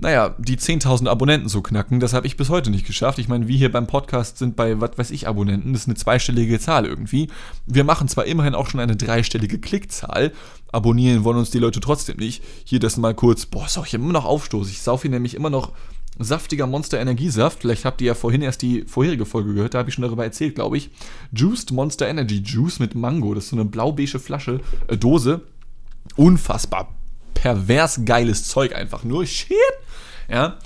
naja, 0.02 0.34
die 0.38 0.58
10.000 0.58 1.10
Abonnenten 1.10 1.50
zu 1.50 1.62
knacken. 1.62 2.00
Das 2.00 2.14
habe 2.14 2.26
ich 2.26 2.38
bis 2.38 2.50
heute 2.50 2.72
nicht 2.72 2.88
geschafft. 2.88 3.20
Ich 3.20 3.28
meine, 3.28 3.50
wir 3.50 3.58
hier 3.58 3.72
beim 3.72 3.86
Podcast 3.86 4.38
sind 4.38 4.56
bei, 4.56 4.80
was 4.80 4.98
weiß 4.98 5.12
ich, 5.12 5.28
Abonnenten. 5.28 5.74
Das 5.74 5.84
ist 5.84 5.88
eine 5.90 5.98
zweistellige 5.98 6.58
Zahl 6.58 6.86
irgendwie. 6.86 7.28
Wir 7.66 7.84
machen 7.84 8.08
zwar 8.08 8.26
immerhin 8.26 8.56
auch 8.56 8.68
schon 8.68 8.80
eine 8.80 8.96
dreistellige 8.96 9.60
Klickzahl. 9.60 10.32
Abonnieren 10.72 11.26
wollen 11.26 11.38
uns 11.38 11.52
die 11.52 11.60
Leute 11.60 11.82
trotzdem 11.82 12.16
nicht. 12.16 12.42
Hier 12.64 12.80
das 12.80 12.96
mal 12.96 13.14
kurz. 13.14 13.46
Boah, 13.46 13.66
ist 13.66 13.78
auch 13.78 13.86
hier 13.86 14.00
immer 14.00 14.14
noch 14.14 14.24
Aufstoß. 14.24 14.70
Ich 14.70 14.82
saufe 14.82 15.04
hier 15.04 15.12
nämlich 15.12 15.36
immer 15.36 15.50
noch 15.50 15.74
saftiger 16.18 16.66
Monster 16.66 16.98
Energiesaft. 16.98 17.60
Vielleicht 17.60 17.84
habt 17.84 18.00
ihr 18.00 18.08
ja 18.08 18.14
vorhin 18.14 18.42
erst 18.42 18.62
die 18.62 18.86
vorherige 18.88 19.26
Folge 19.26 19.54
gehört. 19.54 19.74
Da 19.74 19.80
habe 19.80 19.90
ich 19.90 19.96
schon 19.96 20.04
darüber 20.04 20.24
erzählt, 20.24 20.56
glaube 20.56 20.78
ich. 20.78 20.92
Juiced 21.34 21.74
Monster 21.74 22.08
Energy 22.08 22.42
Juice 22.42 22.80
mit 22.80 22.96
Mango. 22.96 23.34
Das 23.34 23.44
ist 23.46 23.50
so 23.50 23.58
eine 23.58 23.66
blau-beige 23.66 24.20
Flasche, 24.20 24.62
äh, 24.88 24.96
Dose. 24.96 25.42
Unfassbar 26.16 26.96
pervers 27.42 28.02
geiles 28.04 28.48
Zeug 28.48 28.76
einfach 28.76 29.04
nur. 29.04 29.26
Shit! 29.26 29.56
Ja. 30.30 30.58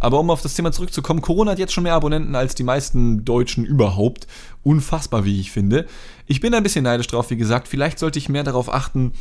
Aber 0.00 0.20
um 0.20 0.30
auf 0.30 0.42
das 0.42 0.54
Thema 0.54 0.70
zurückzukommen, 0.70 1.22
Corona 1.22 1.52
hat 1.52 1.58
jetzt 1.58 1.72
schon 1.72 1.82
mehr 1.82 1.94
Abonnenten 1.94 2.36
als 2.36 2.54
die 2.54 2.62
meisten 2.62 3.24
Deutschen 3.24 3.64
überhaupt. 3.64 4.26
Unfassbar, 4.62 5.24
wie 5.24 5.40
ich 5.40 5.50
finde. 5.50 5.86
Ich 6.26 6.40
bin 6.40 6.54
ein 6.54 6.62
bisschen 6.62 6.84
neidisch 6.84 7.08
drauf, 7.08 7.30
wie 7.30 7.36
gesagt. 7.36 7.66
Vielleicht 7.66 7.98
sollte 7.98 8.18
ich 8.18 8.28
mehr 8.28 8.44
darauf 8.44 8.72
achten, 8.72 9.12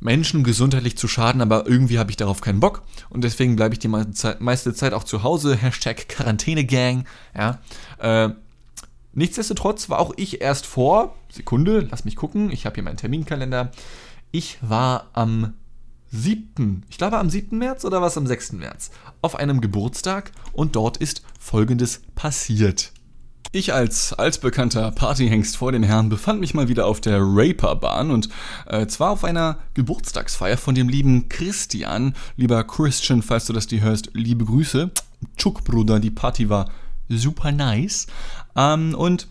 Menschen 0.00 0.42
gesundheitlich 0.42 0.96
zu 0.96 1.06
schaden, 1.06 1.42
aber 1.42 1.66
irgendwie 1.66 1.98
habe 1.98 2.10
ich 2.10 2.16
darauf 2.16 2.40
keinen 2.40 2.58
Bock. 2.58 2.82
Und 3.10 3.22
deswegen 3.22 3.54
bleibe 3.54 3.74
ich 3.74 3.78
die 3.78 3.88
meiste 3.88 4.74
Zeit 4.74 4.94
auch 4.94 5.04
zu 5.04 5.22
Hause. 5.22 5.54
Hashtag 5.54 6.08
Quarantänegang. 6.08 7.04
Ja. 7.36 7.58
Äh, 7.98 8.30
nichtsdestotrotz 9.12 9.90
war 9.90 10.00
auch 10.00 10.12
ich 10.16 10.40
erst 10.40 10.66
vor, 10.66 11.14
Sekunde, 11.30 11.86
lass 11.90 12.04
mich 12.04 12.16
gucken, 12.16 12.50
ich 12.50 12.66
habe 12.66 12.74
hier 12.74 12.82
meinen 12.82 12.96
Terminkalender. 12.96 13.70
Ich 14.32 14.58
war 14.62 15.08
am 15.12 15.54
7., 16.12 16.84
ich 16.88 16.98
glaube 16.98 17.18
am 17.18 17.30
7. 17.30 17.56
März 17.56 17.84
oder 17.84 18.02
was 18.02 18.16
am 18.16 18.26
6. 18.26 18.52
März, 18.52 18.90
auf 19.22 19.36
einem 19.36 19.60
Geburtstag 19.60 20.32
und 20.52 20.76
dort 20.76 20.96
ist 20.96 21.22
folgendes 21.38 22.02
passiert. 22.14 22.92
Ich 23.52 23.74
als 23.74 24.12
altbekannter 24.12 24.92
Partyhengst 24.92 25.56
vor 25.56 25.72
den 25.72 25.82
Herren 25.82 26.08
befand 26.08 26.38
mich 26.38 26.54
mal 26.54 26.68
wieder 26.68 26.86
auf 26.86 27.00
der 27.00 27.18
Raperbahn 27.20 28.12
und 28.12 28.28
äh, 28.66 28.86
zwar 28.86 29.10
auf 29.10 29.24
einer 29.24 29.58
Geburtstagsfeier 29.74 30.56
von 30.56 30.76
dem 30.76 30.88
lieben 30.88 31.28
Christian. 31.28 32.14
Lieber 32.36 32.62
Christian, 32.62 33.22
falls 33.22 33.46
du 33.46 33.52
das 33.52 33.66
dir 33.66 33.80
hörst, 33.80 34.10
liebe 34.12 34.44
Grüße. 34.44 34.92
Chuck, 35.36 35.64
Bruder, 35.64 35.98
die 35.98 36.12
Party 36.12 36.48
war 36.48 36.70
super 37.08 37.50
nice. 37.50 38.06
Ähm, 38.54 38.94
und 38.94 39.26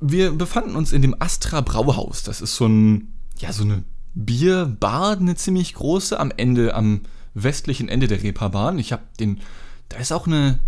wir 0.00 0.32
befanden 0.32 0.74
uns 0.74 0.92
in 0.92 1.02
dem 1.02 1.14
Astra 1.20 1.60
Brauhaus. 1.60 2.24
Das 2.24 2.40
ist 2.40 2.56
so 2.56 2.66
ein, 2.66 3.12
ja, 3.38 3.52
so 3.52 3.62
eine 3.62 3.84
Bierbar, 4.14 5.16
eine 5.16 5.34
ziemlich 5.34 5.74
große, 5.74 6.18
am 6.18 6.32
Ende, 6.36 6.74
am 6.74 7.02
westlichen 7.34 7.88
Ende 7.88 8.08
der 8.08 8.22
Reeperbahn. 8.22 8.78
Ich 8.78 8.92
habe 8.92 9.02
den, 9.18 9.40
da 9.88 9.98
ist 9.98 10.12
auch 10.12 10.26
eine, 10.26 10.58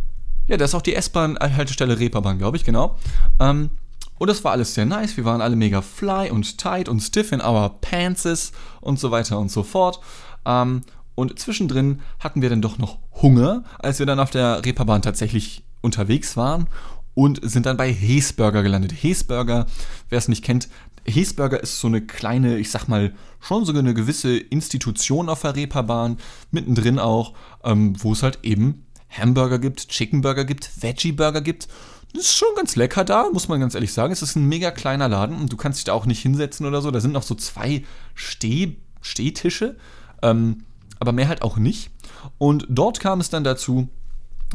ja, 0.46 0.56
da 0.56 0.64
ist 0.64 0.74
auch 0.74 0.82
die 0.82 0.94
S-Bahn-Haltestelle 0.94 1.98
Reeperbahn, 1.98 2.38
glaube 2.38 2.56
ich, 2.56 2.64
genau. 2.64 2.98
Ähm, 3.40 3.70
und 4.18 4.28
das 4.28 4.44
war 4.44 4.52
alles 4.52 4.74
sehr 4.74 4.86
nice. 4.86 5.16
Wir 5.16 5.24
waren 5.24 5.40
alle 5.40 5.56
mega 5.56 5.82
fly 5.82 6.30
und 6.30 6.58
tight 6.58 6.88
und 6.88 7.00
stiff 7.00 7.32
in 7.32 7.40
our 7.40 7.80
pantses 7.80 8.52
und 8.80 8.98
so 8.98 9.10
weiter 9.10 9.38
und 9.38 9.50
so 9.50 9.62
fort. 9.62 10.00
Ähm, 10.46 10.82
und 11.14 11.38
zwischendrin 11.38 12.00
hatten 12.18 12.42
wir 12.42 12.50
dann 12.50 12.62
doch 12.62 12.78
noch 12.78 12.98
Hunger, 13.22 13.64
als 13.78 13.98
wir 13.98 14.06
dann 14.06 14.20
auf 14.20 14.30
der 14.30 14.64
Reeperbahn 14.64 15.02
tatsächlich 15.02 15.64
unterwegs 15.80 16.36
waren 16.36 16.66
und 17.14 17.40
sind 17.48 17.66
dann 17.66 17.76
bei 17.76 17.92
Hesburger 17.92 18.62
gelandet. 18.62 18.92
Hesburger, 18.92 19.66
wer 20.08 20.18
es 20.18 20.28
nicht 20.28 20.44
kennt, 20.44 20.68
Hesburger 21.06 21.62
ist 21.62 21.80
so 21.80 21.88
eine 21.88 22.00
kleine, 22.00 22.58
ich 22.58 22.70
sag 22.70 22.88
mal, 22.88 23.14
schon 23.40 23.64
so 23.64 23.72
eine 23.72 23.94
gewisse 23.94 24.36
Institution 24.36 25.28
auf 25.28 25.42
der 25.42 25.56
Reeperbahn, 25.56 26.18
mittendrin 26.50 26.98
auch, 26.98 27.34
ähm, 27.62 27.94
wo 28.02 28.12
es 28.12 28.22
halt 28.22 28.38
eben 28.42 28.86
Hamburger 29.10 29.58
gibt, 29.58 29.88
Chickenburger 29.88 30.44
gibt, 30.44 30.82
Veggie-Burger 30.82 31.40
gibt. 31.40 31.68
Das 32.12 32.24
ist 32.24 32.36
schon 32.36 32.54
ganz 32.56 32.76
lecker 32.76 33.04
da, 33.04 33.28
muss 33.32 33.48
man 33.48 33.60
ganz 33.60 33.74
ehrlich 33.74 33.92
sagen. 33.92 34.12
Es 34.12 34.22
ist 34.22 34.36
ein 34.36 34.48
mega 34.48 34.70
kleiner 34.70 35.08
Laden 35.08 35.36
und 35.36 35.52
du 35.52 35.56
kannst 35.56 35.78
dich 35.78 35.84
da 35.84 35.92
auch 35.92 36.06
nicht 36.06 36.22
hinsetzen 36.22 36.64
oder 36.66 36.80
so. 36.80 36.90
Da 36.90 37.00
sind 37.00 37.12
noch 37.12 37.22
so 37.22 37.34
zwei 37.34 37.84
Steh 38.14 38.76
Stehtische, 39.00 39.76
ähm, 40.22 40.64
aber 40.98 41.12
mehr 41.12 41.28
halt 41.28 41.42
auch 41.42 41.58
nicht. 41.58 41.90
Und 42.38 42.66
dort 42.70 43.00
kam 43.00 43.20
es 43.20 43.28
dann 43.28 43.44
dazu, 43.44 43.88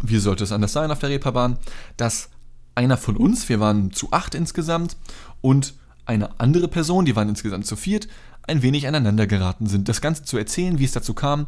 wie 0.01 0.17
sollte 0.17 0.43
es 0.43 0.51
anders 0.51 0.73
sein 0.73 0.89
auf 0.89 0.99
der 0.99 1.09
Reeperbahn, 1.09 1.59
dass 1.97 2.29
einer 2.73 2.97
von 2.97 3.15
uns, 3.15 3.47
wir 3.49 3.59
waren 3.59 3.91
zu 3.91 4.11
acht 4.11 4.33
insgesamt, 4.33 4.97
und 5.41 5.75
eine 6.09 6.39
andere 6.39 6.67
Person, 6.67 7.05
die 7.05 7.15
waren 7.15 7.29
insgesamt 7.29 7.67
zu 7.67 7.75
viert, 7.75 8.07
ein 8.47 8.63
wenig 8.63 8.87
aneinander 8.87 9.27
geraten 9.27 9.67
sind. 9.67 9.87
Das 9.87 10.01
Ganze 10.01 10.23
zu 10.23 10.37
erzählen, 10.37 10.79
wie 10.79 10.85
es 10.85 10.91
dazu 10.91 11.13
kam, 11.13 11.45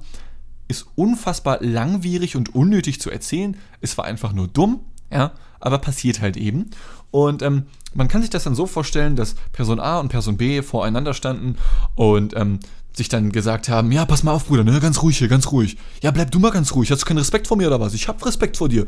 ist 0.67 0.85
unfassbar 0.95 1.57
langwierig 1.61 2.35
und 2.35 2.53
unnötig 2.53 3.01
zu 3.01 3.09
erzählen. 3.09 3.57
Es 3.81 3.97
war 3.97 4.05
einfach 4.05 4.33
nur 4.33 4.47
dumm, 4.47 4.81
ja, 5.11 5.31
aber 5.59 5.79
passiert 5.79 6.21
halt 6.21 6.37
eben. 6.37 6.69
Und 7.09 7.41
ähm, 7.41 7.63
man 7.95 8.07
kann 8.07 8.21
sich 8.21 8.29
das 8.29 8.43
dann 8.43 8.55
so 8.55 8.67
vorstellen, 8.67 9.15
dass 9.15 9.33
Person 9.51 9.79
A 9.79 9.99
und 9.99 10.09
Person 10.09 10.37
B 10.37 10.61
voreinander 10.61 11.15
standen 11.15 11.55
und 11.95 12.35
ähm, 12.37 12.59
sich 12.93 13.09
dann 13.09 13.31
gesagt 13.31 13.67
haben, 13.67 13.91
ja, 13.91 14.05
pass 14.05 14.23
mal 14.23 14.31
auf, 14.31 14.45
Bruder, 14.45 14.63
ne, 14.63 14.79
ganz 14.79 15.01
ruhig 15.01 15.17
hier, 15.17 15.27
ganz 15.27 15.51
ruhig. 15.51 15.77
Ja, 16.03 16.11
bleib 16.11 16.29
du 16.29 16.39
mal 16.39 16.51
ganz 16.51 16.73
ruhig. 16.75 16.91
Hast 16.91 17.01
du 17.01 17.05
keinen 17.05 17.17
Respekt 17.17 17.47
vor 17.47 17.57
mir 17.57 17.67
oder 17.67 17.79
was? 17.79 17.95
Ich 17.95 18.07
hab 18.07 18.23
Respekt 18.25 18.57
vor 18.57 18.69
dir. 18.69 18.85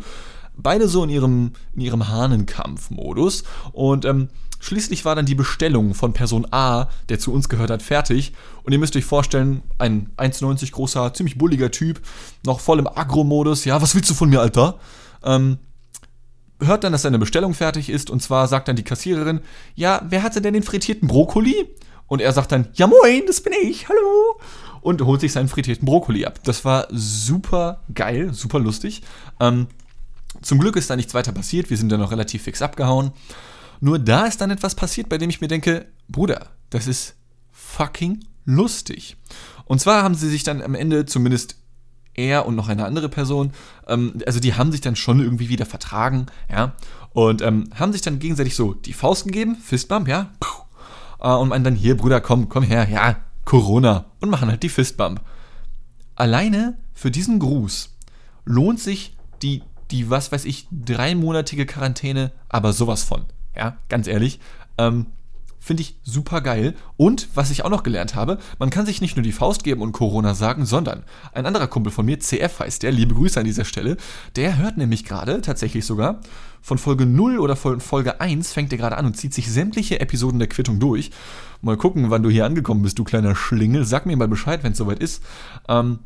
Beide 0.55 0.87
so 0.87 1.03
in 1.03 1.09
ihrem, 1.09 1.53
in 1.73 1.81
ihrem 1.81 2.07
Hahnenkampf-Modus. 2.07 3.43
Und 3.71 4.05
ähm, 4.05 4.29
Schließlich 4.63 5.03
war 5.03 5.13
dann 5.13 5.25
die 5.25 5.35
Bestellung 5.35 5.93
von 5.93 6.13
Person 6.13 6.47
A, 6.51 6.87
der 7.09 7.19
zu 7.19 7.33
uns 7.33 7.49
gehört 7.49 7.69
hat, 7.69 7.81
fertig. 7.81 8.31
Und 8.63 8.71
ihr 8.71 8.79
müsst 8.79 8.95
euch 8.95 9.03
vorstellen, 9.03 9.61
ein 9.77 10.09
1,90 10.15 10.71
großer, 10.71 11.13
ziemlich 11.13 11.37
bulliger 11.37 11.69
Typ, 11.69 11.99
noch 12.45 12.61
voll 12.61 12.79
im 12.79 12.87
Agro-Modus. 12.87 13.65
Ja, 13.65 13.81
was 13.81 13.93
willst 13.93 14.09
du 14.09 14.13
von 14.13 14.29
mir, 14.29 14.39
Alter? 14.39 14.79
Ähm, 15.21 15.57
hört 16.61 16.85
dann, 16.85 16.93
dass 16.93 17.01
seine 17.01 17.19
Bestellung 17.19 17.53
fertig 17.53 17.89
ist. 17.89 18.09
Und 18.09 18.23
zwar 18.23 18.47
sagt 18.47 18.69
dann 18.69 18.77
die 18.77 18.85
Kassiererin, 18.85 19.41
ja, 19.75 20.01
wer 20.07 20.23
hatte 20.23 20.39
denn 20.39 20.53
den 20.53 20.63
frittierten 20.63 21.09
Brokkoli? 21.09 21.67
Und 22.07 22.21
er 22.21 22.31
sagt 22.31 22.53
dann, 22.53 22.69
ja 22.75 22.87
moin, 22.87 23.23
das 23.27 23.41
bin 23.41 23.51
ich, 23.63 23.89
hallo. 23.89 24.39
Und 24.79 25.01
holt 25.01 25.19
sich 25.19 25.33
seinen 25.33 25.49
frittierten 25.49 25.85
Brokkoli 25.85 26.23
ab. 26.23 26.39
Das 26.45 26.63
war 26.63 26.87
super 26.89 27.81
geil, 27.93 28.33
super 28.33 28.59
lustig. 28.59 29.01
Ähm, 29.41 29.67
zum 30.41 30.59
Glück 30.59 30.77
ist 30.77 30.89
da 30.89 30.95
nichts 30.95 31.13
weiter 31.13 31.33
passiert. 31.33 31.69
Wir 31.69 31.75
sind 31.75 31.91
dann 31.91 31.99
noch 31.99 32.11
relativ 32.11 32.43
fix 32.43 32.61
abgehauen. 32.61 33.11
Nur 33.83 33.99
da 33.99 34.27
ist 34.27 34.39
dann 34.39 34.49
etwas 34.49 34.75
passiert, 34.75 35.09
bei 35.09 35.17
dem 35.17 35.29
ich 35.29 35.41
mir 35.41 35.49
denke, 35.49 35.87
Bruder, 36.07 36.51
das 36.69 36.87
ist 36.87 37.15
fucking 37.51 38.23
lustig. 38.45 39.17
Und 39.65 39.81
zwar 39.81 40.03
haben 40.03 40.15
sie 40.15 40.29
sich 40.29 40.43
dann 40.43 40.61
am 40.61 40.73
Ende 40.73 41.05
zumindest 41.05 41.57
er 42.13 42.45
und 42.45 42.55
noch 42.55 42.69
eine 42.69 42.85
andere 42.85 43.09
Person, 43.09 43.51
ähm, 43.85 44.21
also 44.25 44.39
die 44.39 44.53
haben 44.53 44.71
sich 44.71 44.79
dann 44.79 44.95
schon 44.95 45.19
irgendwie 45.19 45.49
wieder 45.49 45.65
vertragen, 45.65 46.27
ja, 46.49 46.77
und 47.09 47.41
ähm, 47.41 47.71
haben 47.75 47.91
sich 47.91 48.01
dann 48.01 48.19
gegenseitig 48.19 48.55
so 48.55 48.73
die 48.73 48.93
Faust 48.93 49.25
gegeben, 49.25 49.57
Fistbump, 49.57 50.07
ja, 50.07 50.31
äh, 51.19 51.27
und 51.27 51.49
meinen 51.49 51.65
dann, 51.65 51.75
hier, 51.75 51.97
Bruder, 51.97 52.21
komm, 52.21 52.47
komm 52.47 52.63
her, 52.63 52.87
ja, 52.89 53.17
Corona, 53.43 54.05
und 54.21 54.29
machen 54.29 54.47
halt 54.47 54.63
die 54.63 54.69
Fistbump. 54.69 55.19
Alleine 56.15 56.77
für 56.93 57.11
diesen 57.11 57.37
Gruß 57.37 57.97
lohnt 58.45 58.79
sich 58.79 59.17
die, 59.41 59.61
die, 59.91 60.09
was 60.09 60.31
weiß 60.31 60.45
ich, 60.45 60.69
dreimonatige 60.71 61.65
Quarantäne 61.65 62.31
aber 62.47 62.71
sowas 62.71 63.03
von. 63.03 63.25
Ja, 63.55 63.77
ganz 63.89 64.07
ehrlich. 64.07 64.39
Ähm, 64.77 65.07
Finde 65.63 65.81
ich 65.81 65.95
super 66.03 66.41
geil. 66.41 66.75
Und 66.97 67.29
was 67.35 67.49
ich 67.49 67.63
auch 67.63 67.69
noch 67.69 67.83
gelernt 67.83 68.15
habe, 68.15 68.37
man 68.59 68.69
kann 68.69 68.85
sich 68.85 68.99
nicht 68.99 69.15
nur 69.15 69.23
die 69.23 69.31
Faust 69.31 69.63
geben 69.63 69.81
und 69.81 69.93
Corona 69.93 70.33
sagen, 70.33 70.65
sondern 70.65 71.03
ein 71.31 71.45
anderer 71.45 71.67
Kumpel 71.67 71.89
von 71.89 72.05
mir, 72.05 72.19
CF 72.19 72.59
heißt 72.59 72.83
der, 72.83 72.91
liebe 72.91 73.15
Grüße 73.15 73.39
an 73.39 73.45
dieser 73.45 73.63
Stelle, 73.63 73.95
der 74.35 74.57
hört 74.57 74.75
nämlich 74.75 75.05
gerade, 75.05 75.39
tatsächlich 75.39 75.85
sogar, 75.85 76.19
von 76.61 76.77
Folge 76.77 77.05
0 77.05 77.39
oder 77.39 77.55
von 77.55 77.79
Folge 77.79 78.19
1 78.19 78.51
fängt 78.51 78.73
er 78.73 78.77
gerade 78.77 78.97
an 78.97 79.05
und 79.05 79.15
zieht 79.15 79.33
sich 79.33 79.49
sämtliche 79.49 80.01
Episoden 80.01 80.37
der 80.37 80.49
Quittung 80.49 80.81
durch. 80.81 81.11
Mal 81.61 81.77
gucken, 81.77 82.09
wann 82.09 82.23
du 82.23 82.29
hier 82.29 82.45
angekommen 82.45 82.81
bist, 82.81 82.99
du 82.99 83.05
kleiner 83.05 83.33
Schlingel. 83.33 83.85
Sag 83.85 84.05
mir 84.05 84.17
mal 84.17 84.27
Bescheid, 84.27 84.65
wenn 84.65 84.73
es 84.73 84.77
soweit 84.77 84.99
ist. 84.99 85.23
Ähm, 85.69 85.99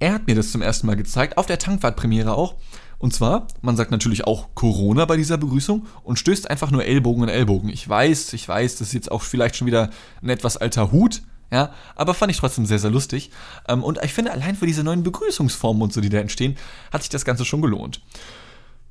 er 0.00 0.12
hat 0.12 0.26
mir 0.26 0.34
das 0.34 0.52
zum 0.52 0.60
ersten 0.60 0.86
Mal 0.86 0.96
gezeigt, 0.96 1.38
auf 1.38 1.46
der 1.46 1.58
Tankwartpremiere 1.58 2.34
auch. 2.34 2.56
Und 2.98 3.12
zwar, 3.12 3.46
man 3.62 3.76
sagt 3.76 3.90
natürlich 3.90 4.24
auch 4.24 4.54
Corona 4.54 5.04
bei 5.04 5.16
dieser 5.16 5.36
Begrüßung 5.36 5.86
und 6.02 6.18
stößt 6.18 6.50
einfach 6.50 6.70
nur 6.70 6.84
Ellbogen 6.84 7.24
an 7.24 7.28
Ellbogen. 7.28 7.68
Ich 7.68 7.88
weiß, 7.88 8.32
ich 8.32 8.48
weiß, 8.48 8.76
das 8.76 8.88
ist 8.88 8.94
jetzt 8.94 9.10
auch 9.10 9.22
vielleicht 9.22 9.56
schon 9.56 9.66
wieder 9.66 9.90
ein 10.22 10.28
etwas 10.28 10.56
alter 10.56 10.92
Hut, 10.92 11.22
ja, 11.50 11.72
aber 11.94 12.14
fand 12.14 12.32
ich 12.32 12.38
trotzdem 12.38 12.66
sehr, 12.66 12.78
sehr 12.78 12.90
lustig. 12.90 13.30
Ähm, 13.68 13.84
und 13.84 14.00
ich 14.02 14.12
finde, 14.12 14.32
allein 14.32 14.56
für 14.56 14.66
diese 14.66 14.82
neuen 14.82 15.02
Begrüßungsformen 15.02 15.82
und 15.82 15.92
so, 15.92 16.00
die 16.00 16.08
da 16.08 16.18
entstehen, 16.18 16.56
hat 16.92 17.02
sich 17.02 17.10
das 17.10 17.24
Ganze 17.24 17.44
schon 17.44 17.62
gelohnt. 17.62 18.00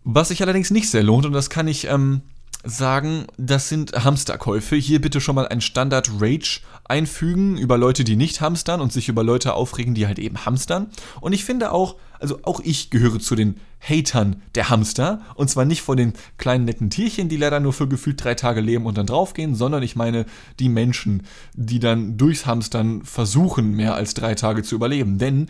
Was 0.04 0.30
sich 0.30 0.42
allerdings 0.42 0.72
nicht 0.72 0.90
sehr 0.90 1.04
lohnt, 1.04 1.26
und 1.26 1.34
das 1.34 1.50
kann 1.50 1.68
ich 1.68 1.88
ähm, 1.88 2.22
sagen, 2.64 3.28
das 3.38 3.68
sind 3.68 3.92
Hamsterkäufe. 3.92 4.76
Hier 4.76 5.02
bitte 5.02 5.20
schon 5.20 5.36
mal 5.36 5.48
ein 5.48 5.62
Standard 5.62 6.10
Rage 6.20 6.62
einfügen 6.86 7.58
über 7.58 7.78
Leute, 7.78 8.04
die 8.04 8.16
nicht 8.16 8.42
hamstern 8.42 8.82
und 8.82 8.94
sich 8.94 9.10
über 9.10 9.24
Leute 9.24 9.54
aufregen, 9.54 9.94
die 9.94 10.08
halt 10.08 10.20
eben 10.20 10.46
hamstern. 10.46 10.88
Und 11.20 11.34
ich 11.34 11.44
finde 11.44 11.72
auch, 11.72 11.96
also 12.24 12.40
auch 12.44 12.62
ich 12.62 12.90
gehöre 12.90 13.20
zu 13.20 13.36
den 13.36 13.58
Hatern 13.82 14.42
der 14.56 14.70
Hamster. 14.70 15.22
Und 15.36 15.50
zwar 15.50 15.66
nicht 15.66 15.82
von 15.82 15.98
den 15.98 16.14
kleinen 16.38 16.64
netten 16.64 16.90
Tierchen, 16.90 17.28
die 17.28 17.36
leider 17.36 17.60
nur 17.60 17.74
für 17.74 17.88
gefühlt 17.88 18.24
drei 18.24 18.34
Tage 18.34 18.62
leben 18.62 18.86
und 18.86 18.98
dann 18.98 19.06
draufgehen, 19.06 19.56
sondern 19.56 19.84
ich 19.84 19.98
meine 19.98 20.26
die 20.58 20.70
Menschen, 20.70 21.24
die 21.54 21.80
dann 21.80 22.18
durchs 22.18 22.46
Hamstern 22.46 23.04
versuchen, 23.04 23.76
mehr 23.76 23.96
als 23.96 24.14
drei 24.14 24.36
Tage 24.36 24.64
zu 24.64 24.76
überleben. 24.76 25.18
Denn 25.18 25.48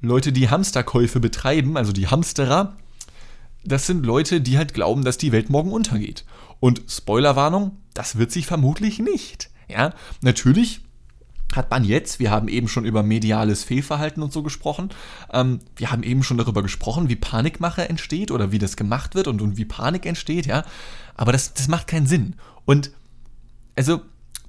Leute, 0.00 0.32
die 0.32 0.48
Hamsterkäufe 0.48 1.20
betreiben, 1.20 1.76
also 1.76 1.92
die 1.92 2.06
Hamsterer, 2.06 2.74
das 3.62 3.86
sind 3.86 4.06
Leute, 4.06 4.40
die 4.40 4.56
halt 4.56 4.72
glauben, 4.72 5.04
dass 5.04 5.18
die 5.18 5.32
Welt 5.32 5.50
morgen 5.50 5.70
untergeht. 5.70 6.24
Und 6.60 6.82
Spoilerwarnung, 6.88 7.76
das 7.92 8.16
wird 8.16 8.32
sich 8.32 8.46
vermutlich 8.46 9.00
nicht. 9.00 9.50
Ja, 9.68 9.92
natürlich 10.22 10.80
hat 11.54 11.70
man 11.70 11.84
jetzt, 11.84 12.18
wir 12.18 12.30
haben 12.30 12.48
eben 12.48 12.68
schon 12.68 12.84
über 12.84 13.02
mediales 13.02 13.64
Fehlverhalten 13.64 14.22
und 14.22 14.32
so 14.32 14.42
gesprochen, 14.42 14.90
ähm, 15.32 15.60
wir 15.76 15.90
haben 15.90 16.02
eben 16.02 16.22
schon 16.22 16.38
darüber 16.38 16.62
gesprochen, 16.62 17.08
wie 17.08 17.16
Panikmache 17.16 17.88
entsteht 17.88 18.30
oder 18.30 18.52
wie 18.52 18.58
das 18.58 18.76
gemacht 18.76 19.14
wird 19.14 19.28
und, 19.28 19.40
und 19.40 19.56
wie 19.56 19.64
Panik 19.64 20.06
entsteht, 20.06 20.46
ja. 20.46 20.64
Aber 21.14 21.32
das, 21.32 21.54
das 21.54 21.68
macht 21.68 21.86
keinen 21.86 22.06
Sinn. 22.06 22.34
Und 22.64 22.90
also 23.76 24.00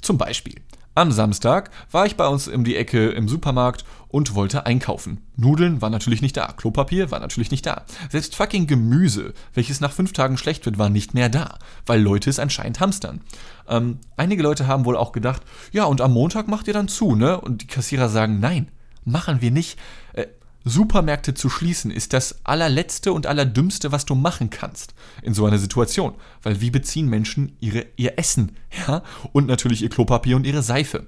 zum 0.01 0.17
Beispiel, 0.17 0.55
am 0.97 1.11
Samstag 1.11 1.69
war 1.91 2.07
ich 2.07 2.15
bei 2.15 2.27
uns 2.27 2.47
um 2.47 2.63
die 2.63 2.75
Ecke 2.75 3.09
im 3.09 3.27
Supermarkt 3.27 3.85
und 4.07 4.33
wollte 4.33 4.65
einkaufen. 4.65 5.21
Nudeln 5.35 5.79
war 5.79 5.91
natürlich 5.91 6.23
nicht 6.23 6.35
da, 6.35 6.47
Klopapier 6.47 7.11
war 7.11 7.19
natürlich 7.19 7.51
nicht 7.51 7.67
da. 7.67 7.83
Selbst 8.09 8.35
fucking 8.35 8.65
Gemüse, 8.65 9.35
welches 9.53 9.79
nach 9.79 9.91
fünf 9.91 10.11
Tagen 10.13 10.39
schlecht 10.39 10.65
wird, 10.65 10.79
war 10.79 10.89
nicht 10.89 11.13
mehr 11.13 11.29
da, 11.29 11.59
weil 11.85 12.01
Leute 12.01 12.31
es 12.31 12.39
anscheinend 12.39 12.79
hamstern. 12.79 13.21
Ähm, 13.69 13.99
einige 14.15 14.41
Leute 14.41 14.65
haben 14.65 14.85
wohl 14.85 14.97
auch 14.97 15.11
gedacht, 15.11 15.43
ja, 15.71 15.83
und 15.83 16.01
am 16.01 16.13
Montag 16.13 16.47
macht 16.47 16.67
ihr 16.67 16.73
dann 16.73 16.87
zu, 16.87 17.15
ne? 17.15 17.39
Und 17.39 17.61
die 17.61 17.67
Kassierer 17.67 18.09
sagen, 18.09 18.39
nein, 18.39 18.69
machen 19.05 19.39
wir 19.41 19.51
nicht. 19.51 19.77
Äh, 20.13 20.25
Supermärkte 20.67 21.33
zu 21.33 21.49
schließen 21.49 21.91
ist 21.91 22.13
das 22.13 22.39
allerletzte 22.43 23.13
und 23.13 23.27
allerdümmste, 23.27 23.91
was 23.91 24.05
du 24.05 24.15
machen 24.15 24.49
kannst 24.49 24.93
in 25.21 25.33
so 25.33 25.45
einer 25.45 25.57
Situation. 25.57 26.13
Weil 26.43 26.61
wie 26.61 26.71
beziehen 26.71 27.09
Menschen 27.09 27.55
ihre, 27.59 27.85
ihr 27.95 28.17
Essen? 28.17 28.55
Ja? 28.87 29.03
Und 29.33 29.47
natürlich 29.47 29.81
ihr 29.81 29.89
Klopapier 29.89 30.35
und 30.35 30.45
ihre 30.45 30.61
Seife. 30.61 31.07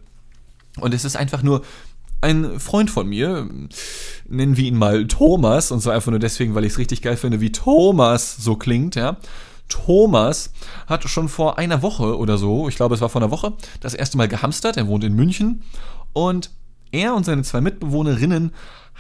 Und 0.80 0.94
es 0.94 1.06
ist 1.06 1.16
einfach 1.16 1.44
nur 1.44 1.64
ein 2.22 2.60
Freund 2.60 2.90
von 2.90 3.08
mir, 3.08 3.50
nennen 4.28 4.58
wir 4.58 4.66
ihn 4.66 4.78
mal 4.78 5.08
Thomas, 5.08 5.72
und 5.72 5.82
zwar 5.82 5.94
einfach 5.94 6.12
nur 6.12 6.20
deswegen, 6.20 6.54
weil 6.54 6.66
ich 6.66 6.74
es 6.74 6.78
richtig 6.78 7.02
geil 7.02 7.16
finde, 7.16 7.40
wie 7.40 7.52
Thomas 7.52 8.36
so 8.36 8.56
klingt, 8.56 8.96
ja. 8.96 9.18
Thomas 9.70 10.52
hat 10.88 11.08
schon 11.08 11.30
vor 11.30 11.58
einer 11.58 11.82
Woche 11.82 12.18
oder 12.18 12.38
so, 12.38 12.68
ich 12.68 12.76
glaube 12.76 12.96
es 12.96 13.02
war 13.02 13.10
vor 13.10 13.22
einer 13.22 13.32
Woche, 13.32 13.54
das 13.80 13.94
erste 13.94 14.18
Mal 14.18 14.28
gehamstert. 14.28 14.78
Er 14.78 14.88
wohnt 14.88 15.04
in 15.04 15.14
München 15.14 15.62
und 16.12 16.50
er 16.92 17.16
und 17.16 17.26
seine 17.26 17.44
zwei 17.44 17.62
Mitbewohnerinnen 17.62 18.52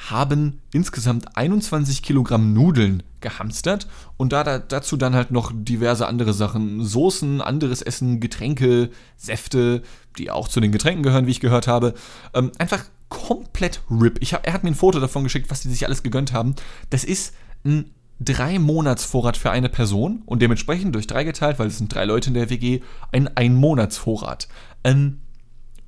haben 0.09 0.61
insgesamt 0.71 1.35
21 1.35 2.01
Kilogramm 2.01 2.53
Nudeln 2.53 3.03
gehamstert 3.19 3.87
und 4.17 4.31
da, 4.31 4.43
da, 4.43 4.59
dazu 4.59 4.95
dann 4.95 5.13
halt 5.13 5.31
noch 5.31 5.51
diverse 5.53 6.07
andere 6.07 6.33
Sachen, 6.33 6.83
Soßen, 6.85 7.41
anderes 7.41 7.81
Essen, 7.81 8.19
Getränke, 8.19 8.91
Säfte, 9.17 9.83
die 10.17 10.31
auch 10.31 10.47
zu 10.47 10.61
den 10.61 10.71
Getränken 10.71 11.03
gehören, 11.03 11.27
wie 11.27 11.31
ich 11.31 11.41
gehört 11.41 11.67
habe. 11.67 11.93
Ähm, 12.33 12.51
einfach 12.57 12.85
komplett 13.09 13.81
RIP. 13.89 14.19
Ich 14.21 14.33
hab, 14.33 14.47
er 14.47 14.53
hat 14.53 14.63
mir 14.63 14.71
ein 14.71 14.75
Foto 14.75 14.99
davon 14.99 15.23
geschickt, 15.23 15.51
was 15.51 15.61
die 15.61 15.69
sich 15.69 15.85
alles 15.85 16.03
gegönnt 16.03 16.31
haben. 16.31 16.55
Das 16.89 17.03
ist 17.03 17.33
ein 17.65 17.91
drei 18.19 18.59
Monatsvorrat 18.59 19.37
für 19.37 19.51
eine 19.51 19.69
Person 19.69 20.23
und 20.25 20.41
dementsprechend 20.41 20.95
durch 20.95 21.07
drei 21.07 21.23
geteilt, 21.23 21.59
weil 21.59 21.67
es 21.67 21.77
sind 21.77 21.93
drei 21.93 22.05
Leute 22.05 22.29
in 22.29 22.33
der 22.35 22.49
WG, 22.49 22.81
ein 23.11 23.35
ein 23.35 23.55
Monatsvorrat. 23.55 24.47
Ähm, 24.83 25.19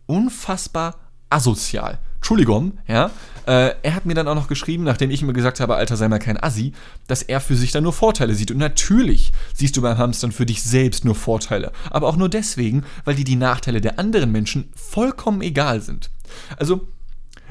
unfassbar 0.06 0.96
asozial. 1.32 2.00
Entschuldigung, 2.18 2.78
ja. 2.88 3.10
Äh, 3.48 3.74
er 3.82 3.96
hat 3.96 4.06
mir 4.06 4.14
dann 4.14 4.28
auch 4.28 4.36
noch 4.36 4.48
geschrieben, 4.48 4.84
nachdem 4.84 5.10
ich 5.10 5.24
mir 5.24 5.34
gesagt 5.34 5.60
habe, 5.60 5.76
Alter, 5.76 5.98
sei 5.98 6.08
mal 6.08 6.20
kein 6.20 6.42
Assi, 6.42 6.74
dass 7.08 7.24
er 7.24 7.42
für 7.42 7.56
sich 7.56 7.72
da 7.72 7.82
nur 7.82 7.94
Vorteile 7.94 8.36
sieht. 8.36 8.52
Und 8.52 8.58
natürlich 8.58 9.32
siehst 9.56 9.76
du 9.76 9.82
beim 9.82 9.98
Hamstern 9.98 10.32
für 10.32 10.46
dich 10.46 10.62
selbst 10.62 11.04
nur 11.04 11.16
Vorteile. 11.16 11.72
Aber 11.90 12.08
auch 12.08 12.16
nur 12.16 12.30
deswegen, 12.30 12.84
weil 13.04 13.16
dir 13.16 13.26
die 13.26 13.36
Nachteile 13.36 13.82
der 13.82 13.98
anderen 13.98 14.32
Menschen 14.32 14.70
vollkommen 14.76 15.42
egal 15.42 15.82
sind. 15.82 16.12
Also, 16.58 16.88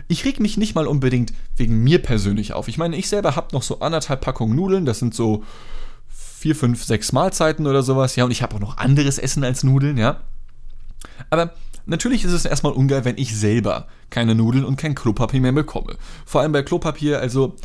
ich 0.07 0.25
reg 0.25 0.39
mich 0.39 0.57
nicht 0.57 0.75
mal 0.75 0.87
unbedingt 0.87 1.33
wegen 1.57 1.83
mir 1.83 2.01
persönlich 2.01 2.53
auf. 2.53 2.69
Ich 2.69 2.79
meine, 2.79 2.97
ich 2.97 3.09
selber 3.09 3.35
habe 3.35 3.49
noch 3.53 3.63
so 3.63 3.81
anderthalb 3.81 4.21
Packungen 4.21 4.55
Nudeln, 4.55 4.85
das 4.85 5.01
sind 5.01 5.15
so 5.15 5.45
vier, 6.09 6.57
fünf, 6.57 6.85
sechs 6.85 7.13
Mahlzeiten 7.13 7.67
oder 7.67 7.83
sowas, 7.83 8.17
ja, 8.17 8.25
und 8.25 8.31
ich 8.31 8.43
habe 8.43 8.57
auch 8.57 8.61
noch 8.61 8.79
anderes 8.79 9.19
Essen 9.19 9.45
als 9.45 9.63
Nudeln, 9.63 9.99
ja. 9.99 10.21
Aber 11.29 11.53
natürlich 11.87 12.25
ist 12.25 12.33
es 12.33 12.45
erstmal 12.45 12.73
ungeil, 12.73 13.05
wenn 13.05 13.19
ich 13.19 13.37
selber 13.37 13.87
keine 14.11 14.35
Nudeln 14.35 14.65
und 14.65 14.77
kein 14.77 14.95
Klopapier 14.95 15.41
mehr 15.41 15.53
bekomme. 15.53 15.97
Vor 16.27 16.41
allem 16.41 16.53
bei 16.53 16.63
Klopapier, 16.63 17.21
also 17.21 17.57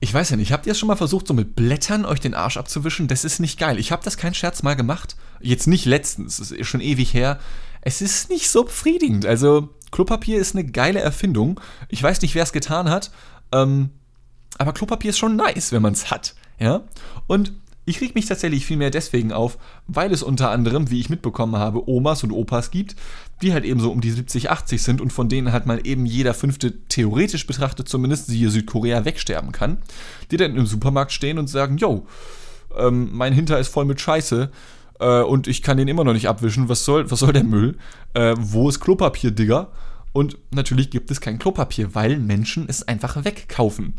ich 0.00 0.12
weiß 0.12 0.30
ja 0.30 0.36
nicht, 0.36 0.52
habt 0.52 0.66
ihr 0.66 0.72
es 0.72 0.78
schon 0.78 0.86
mal 0.86 0.96
versucht, 0.96 1.26
so 1.26 1.34
mit 1.34 1.54
Blättern 1.54 2.06
euch 2.06 2.20
den 2.20 2.34
Arsch 2.34 2.56
abzuwischen? 2.56 3.06
Das 3.06 3.24
ist 3.24 3.38
nicht 3.38 3.58
geil. 3.58 3.78
Ich 3.78 3.92
habe 3.92 4.02
das 4.02 4.16
kein 4.16 4.32
Scherz 4.32 4.62
mal 4.62 4.74
gemacht. 4.74 5.16
Jetzt 5.40 5.66
nicht 5.66 5.84
letztens, 5.84 6.38
das 6.38 6.50
ist 6.50 6.66
schon 6.66 6.80
ewig 6.80 7.12
her. 7.12 7.38
Es 7.82 8.00
ist 8.00 8.30
nicht 8.30 8.48
so 8.48 8.64
befriedigend. 8.64 9.26
Also, 9.26 9.68
Klopapier 9.90 10.38
ist 10.38 10.54
eine 10.54 10.64
geile 10.64 11.00
Erfindung. 11.00 11.60
Ich 11.88 12.02
weiß 12.02 12.22
nicht, 12.22 12.34
wer 12.34 12.42
es 12.42 12.52
getan 12.52 12.88
hat. 12.88 13.10
Ähm, 13.52 13.90
aber 14.56 14.72
Klopapier 14.72 15.10
ist 15.10 15.18
schon 15.18 15.36
nice, 15.36 15.72
wenn 15.72 15.82
man 15.82 15.92
es 15.92 16.10
hat. 16.10 16.34
Ja? 16.58 16.82
Und 17.26 17.52
ich 17.90 18.00
reg 18.00 18.14
mich 18.14 18.26
tatsächlich 18.26 18.64
viel 18.64 18.76
mehr 18.76 18.90
deswegen 18.90 19.32
auf, 19.32 19.58
weil 19.86 20.12
es 20.12 20.22
unter 20.22 20.50
anderem, 20.50 20.90
wie 20.90 21.00
ich 21.00 21.10
mitbekommen 21.10 21.56
habe, 21.56 21.88
Omas 21.88 22.22
und 22.24 22.32
Opas 22.32 22.70
gibt, 22.70 22.96
die 23.42 23.52
halt 23.52 23.64
eben 23.64 23.80
so 23.80 23.90
um 23.90 24.00
die 24.00 24.10
70, 24.10 24.50
80 24.50 24.82
sind 24.82 25.00
und 25.00 25.12
von 25.12 25.28
denen 25.28 25.52
halt 25.52 25.66
mal 25.66 25.80
eben 25.84 26.06
jeder 26.06 26.32
fünfte 26.32 26.86
theoretisch 26.88 27.46
betrachtet 27.46 27.88
zumindest, 27.88 28.26
siehe 28.26 28.50
Südkorea, 28.50 29.04
wegsterben 29.04 29.52
kann, 29.52 29.78
die 30.30 30.36
dann 30.36 30.56
im 30.56 30.66
Supermarkt 30.66 31.12
stehen 31.12 31.38
und 31.38 31.48
sagen, 31.48 31.76
yo, 31.76 32.06
ähm, 32.78 33.10
mein 33.12 33.32
Hinter 33.32 33.58
ist 33.58 33.68
voll 33.68 33.84
mit 33.84 34.00
Scheiße 34.00 34.50
äh, 35.00 35.22
und 35.22 35.48
ich 35.48 35.62
kann 35.62 35.76
den 35.76 35.88
immer 35.88 36.04
noch 36.04 36.12
nicht 36.12 36.28
abwischen, 36.28 36.68
was 36.68 36.84
soll, 36.84 37.10
was 37.10 37.20
soll 37.20 37.32
der 37.32 37.44
Müll? 37.44 37.76
Äh, 38.14 38.34
wo 38.38 38.68
ist 38.68 38.80
Klopapier, 38.80 39.32
Digga? 39.32 39.68
Und 40.12 40.38
natürlich 40.50 40.90
gibt 40.90 41.10
es 41.10 41.20
kein 41.20 41.38
Klopapier, 41.38 41.94
weil 41.94 42.18
Menschen 42.18 42.66
es 42.68 42.86
einfach 42.86 43.24
wegkaufen. 43.24 43.94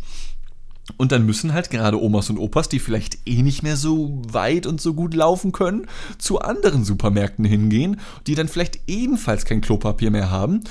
Und 0.98 1.12
dann 1.12 1.26
müssen 1.26 1.54
halt 1.54 1.70
gerade 1.70 2.02
Omas 2.02 2.30
und 2.30 2.38
Opas, 2.38 2.70
die 2.70 2.80
vielleicht 2.80 3.20
eh 3.28 3.42
nicht 3.42 3.64
mehr 3.64 3.78
so 3.78 4.22
weit 4.28 4.66
und 4.66 4.82
so 4.82 4.94
gut 4.94 5.14
laufen 5.14 5.52
können, 5.52 5.88
zu 6.18 6.40
anderen 6.40 6.84
Supermärkten 6.86 7.46
hingehen, 7.46 8.00
die 8.28 8.36
dann 8.36 8.48
vielleicht 8.48 8.80
ebenfalls 8.88 9.46
kein 9.46 9.62
Klopapier 9.62 10.12
mehr 10.12 10.30
haben. 10.30 10.64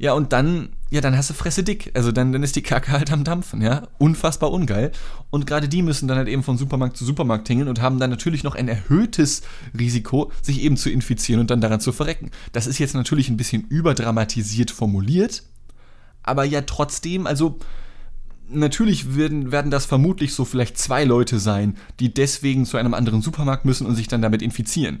Ja, 0.00 0.12
und 0.12 0.32
dann, 0.32 0.68
ja, 0.90 1.00
dann 1.00 1.16
hast 1.16 1.28
du 1.28 1.34
Fresse 1.34 1.64
dick. 1.64 1.90
Also 1.94 2.12
dann, 2.12 2.32
dann 2.32 2.44
ist 2.44 2.54
die 2.54 2.62
Kacke 2.62 2.92
halt 2.92 3.12
am 3.12 3.24
Dampfen, 3.24 3.60
ja. 3.60 3.88
Unfassbar 3.98 4.52
ungeil. 4.52 4.92
Und 5.30 5.46
gerade 5.46 5.68
die 5.68 5.82
müssen 5.82 6.06
dann 6.06 6.16
halt 6.16 6.28
eben 6.28 6.44
von 6.44 6.56
Supermarkt 6.56 6.96
zu 6.96 7.04
Supermarkt 7.04 7.48
tingeln 7.48 7.68
und 7.68 7.80
haben 7.80 7.98
dann 7.98 8.10
natürlich 8.10 8.44
noch 8.44 8.54
ein 8.54 8.68
erhöhtes 8.68 9.42
Risiko, 9.76 10.30
sich 10.40 10.62
eben 10.62 10.76
zu 10.76 10.88
infizieren 10.88 11.40
und 11.40 11.50
dann 11.50 11.60
daran 11.60 11.80
zu 11.80 11.90
verrecken. 11.90 12.30
Das 12.52 12.68
ist 12.68 12.78
jetzt 12.78 12.94
natürlich 12.94 13.28
ein 13.28 13.36
bisschen 13.36 13.62
überdramatisiert 13.68 14.70
formuliert, 14.70 15.42
aber 16.22 16.44
ja 16.44 16.60
trotzdem, 16.60 17.26
also 17.26 17.58
natürlich 18.50 19.16
werden, 19.16 19.52
werden 19.52 19.70
das 19.70 19.86
vermutlich 19.86 20.34
so 20.34 20.44
vielleicht 20.44 20.78
zwei 20.78 21.04
Leute 21.04 21.38
sein, 21.38 21.76
die 22.00 22.12
deswegen 22.12 22.66
zu 22.66 22.76
einem 22.76 22.94
anderen 22.94 23.22
Supermarkt 23.22 23.64
müssen 23.64 23.86
und 23.86 23.94
sich 23.94 24.08
dann 24.08 24.22
damit 24.22 24.42
infizieren. 24.42 25.00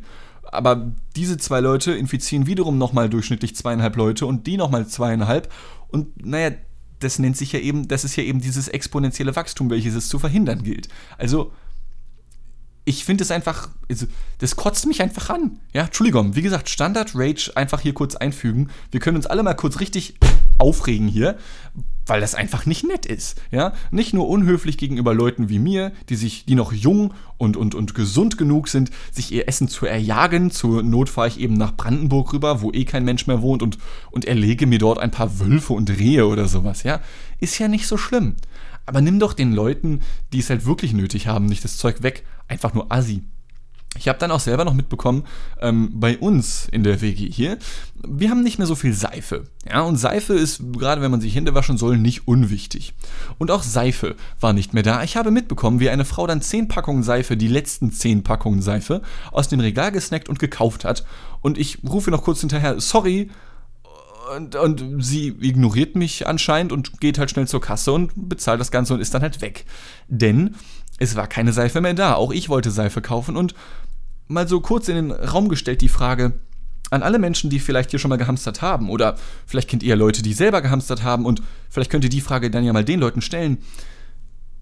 Aber 0.50 0.92
diese 1.14 1.36
zwei 1.36 1.60
Leute 1.60 1.92
infizieren 1.92 2.46
wiederum 2.46 2.78
nochmal 2.78 3.10
durchschnittlich 3.10 3.54
zweieinhalb 3.54 3.96
Leute 3.96 4.26
und 4.26 4.46
die 4.46 4.56
nochmal 4.56 4.86
zweieinhalb. 4.86 5.52
Und 5.88 6.24
naja, 6.24 6.52
das 7.00 7.18
nennt 7.18 7.36
sich 7.36 7.52
ja 7.52 7.60
eben, 7.60 7.88
das 7.88 8.04
ist 8.04 8.16
ja 8.16 8.22
eben 8.22 8.40
dieses 8.40 8.68
exponentielle 8.68 9.36
Wachstum, 9.36 9.70
welches 9.70 9.94
es 9.94 10.08
zu 10.08 10.18
verhindern 10.18 10.62
gilt. 10.62 10.88
Also, 11.16 11.52
ich 12.84 13.04
finde 13.04 13.22
es 13.22 13.30
einfach, 13.30 13.68
also, 13.90 14.06
das 14.38 14.56
kotzt 14.56 14.86
mich 14.86 15.02
einfach 15.02 15.28
an. 15.28 15.60
Ja, 15.74 15.84
Entschuldigung, 15.84 16.34
wie 16.34 16.42
gesagt, 16.42 16.70
Standard 16.70 17.12
Rage 17.14 17.52
einfach 17.54 17.80
hier 17.80 17.92
kurz 17.92 18.16
einfügen. 18.16 18.70
Wir 18.90 19.00
können 19.00 19.18
uns 19.18 19.26
alle 19.26 19.42
mal 19.42 19.54
kurz 19.54 19.80
richtig 19.80 20.14
aufregen 20.58 21.06
hier, 21.06 21.36
weil 22.08 22.20
das 22.20 22.34
einfach 22.34 22.66
nicht 22.66 22.84
nett 22.84 23.06
ist. 23.06 23.40
Ja, 23.50 23.72
nicht 23.90 24.14
nur 24.14 24.28
unhöflich 24.28 24.78
gegenüber 24.78 25.14
Leuten 25.14 25.48
wie 25.48 25.58
mir, 25.58 25.92
die 26.08 26.16
sich, 26.16 26.44
die 26.44 26.54
noch 26.54 26.72
jung 26.72 27.14
und, 27.36 27.56
und, 27.56 27.74
und 27.74 27.94
gesund 27.94 28.38
genug 28.38 28.68
sind, 28.68 28.90
sich 29.12 29.32
ihr 29.32 29.48
Essen 29.48 29.68
zu 29.68 29.86
erjagen. 29.86 30.50
Zur 30.50 30.82
Not 30.82 31.08
fahre 31.08 31.28
ich 31.28 31.40
eben 31.40 31.54
nach 31.54 31.76
Brandenburg 31.76 32.32
rüber, 32.32 32.62
wo 32.62 32.72
eh 32.72 32.84
kein 32.84 33.04
Mensch 33.04 33.26
mehr 33.26 33.42
wohnt 33.42 33.62
und, 33.62 33.78
und 34.10 34.24
erlege 34.24 34.66
mir 34.66 34.78
dort 34.78 34.98
ein 34.98 35.10
paar 35.10 35.38
Wölfe 35.38 35.72
und 35.72 35.90
Rehe 35.90 36.26
oder 36.26 36.48
sowas. 36.48 36.82
Ja, 36.82 37.00
ist 37.40 37.58
ja 37.58 37.68
nicht 37.68 37.86
so 37.86 37.96
schlimm. 37.96 38.34
Aber 38.86 39.02
nimm 39.02 39.18
doch 39.18 39.34
den 39.34 39.52
Leuten, 39.52 40.00
die 40.32 40.38
es 40.38 40.48
halt 40.48 40.64
wirklich 40.64 40.94
nötig 40.94 41.26
haben, 41.26 41.44
nicht 41.46 41.62
das 41.62 41.76
Zeug 41.76 42.02
weg. 42.02 42.24
Einfach 42.48 42.72
nur 42.72 42.90
Assi. 42.90 43.22
Ich 43.98 44.08
habe 44.08 44.18
dann 44.18 44.30
auch 44.30 44.40
selber 44.40 44.64
noch 44.64 44.74
mitbekommen, 44.74 45.24
ähm, 45.60 45.90
bei 45.94 46.18
uns 46.18 46.68
in 46.70 46.84
der 46.84 47.00
WG 47.00 47.30
hier, 47.30 47.58
wir 48.06 48.30
haben 48.30 48.42
nicht 48.42 48.58
mehr 48.58 48.66
so 48.66 48.74
viel 48.74 48.92
Seife. 48.92 49.44
Ja, 49.68 49.82
und 49.82 49.96
Seife 49.96 50.34
ist, 50.34 50.62
gerade 50.72 51.02
wenn 51.02 51.10
man 51.10 51.20
sich 51.20 51.34
Hände 51.34 51.54
waschen 51.54 51.76
soll, 51.78 51.98
nicht 51.98 52.28
unwichtig. 52.28 52.94
Und 53.38 53.50
auch 53.50 53.62
Seife 53.62 54.16
war 54.40 54.52
nicht 54.52 54.72
mehr 54.72 54.82
da. 54.82 55.02
Ich 55.02 55.16
habe 55.16 55.30
mitbekommen, 55.30 55.80
wie 55.80 55.90
eine 55.90 56.04
Frau 56.04 56.26
dann 56.26 56.40
10 56.40 56.68
Packungen 56.68 57.02
Seife, 57.02 57.36
die 57.36 57.48
letzten 57.48 57.90
10 57.90 58.22
Packungen 58.22 58.62
Seife, 58.62 59.02
aus 59.32 59.48
dem 59.48 59.60
Regal 59.60 59.92
gesnackt 59.92 60.28
und 60.28 60.38
gekauft 60.38 60.84
hat. 60.84 61.04
Und 61.40 61.58
ich 61.58 61.78
rufe 61.88 62.10
noch 62.10 62.22
kurz 62.22 62.40
hinterher, 62.40 62.80
sorry, 62.80 63.30
und, 64.36 64.56
und 64.56 65.02
sie 65.02 65.28
ignoriert 65.40 65.96
mich 65.96 66.26
anscheinend 66.26 66.72
und 66.72 67.00
geht 67.00 67.18
halt 67.18 67.30
schnell 67.30 67.48
zur 67.48 67.60
Kasse 67.60 67.92
und 67.92 68.12
bezahlt 68.14 68.60
das 68.60 68.70
Ganze 68.70 68.94
und 68.94 69.00
ist 69.00 69.14
dann 69.14 69.22
halt 69.22 69.40
weg. 69.40 69.64
Denn 70.08 70.54
es 70.98 71.16
war 71.16 71.26
keine 71.26 71.52
Seife 71.52 71.80
mehr 71.80 71.94
da. 71.94 72.14
Auch 72.14 72.32
ich 72.32 72.48
wollte 72.48 72.70
Seife 72.70 73.00
kaufen 73.00 73.36
und 73.36 73.54
mal 74.28 74.46
so 74.46 74.60
kurz 74.60 74.88
in 74.88 74.94
den 74.94 75.10
Raum 75.10 75.48
gestellt 75.48 75.80
die 75.80 75.88
Frage 75.88 76.34
an 76.90 77.02
alle 77.02 77.18
Menschen, 77.18 77.50
die 77.50 77.60
vielleicht 77.60 77.90
hier 77.90 77.98
schon 77.98 78.08
mal 78.08 78.16
gehamstert 78.16 78.62
haben 78.62 78.88
oder 78.88 79.16
vielleicht 79.46 79.68
kennt 79.68 79.82
ihr 79.82 79.96
Leute, 79.96 80.22
die 80.22 80.32
selber 80.32 80.62
gehamstert 80.62 81.02
haben 81.02 81.26
und 81.26 81.42
vielleicht 81.68 81.90
könnt 81.90 82.04
ihr 82.04 82.10
die 82.10 82.20
Frage 82.20 82.50
dann 82.50 82.64
ja 82.64 82.72
mal 82.72 82.84
den 82.84 83.00
Leuten 83.00 83.20
stellen. 83.20 83.58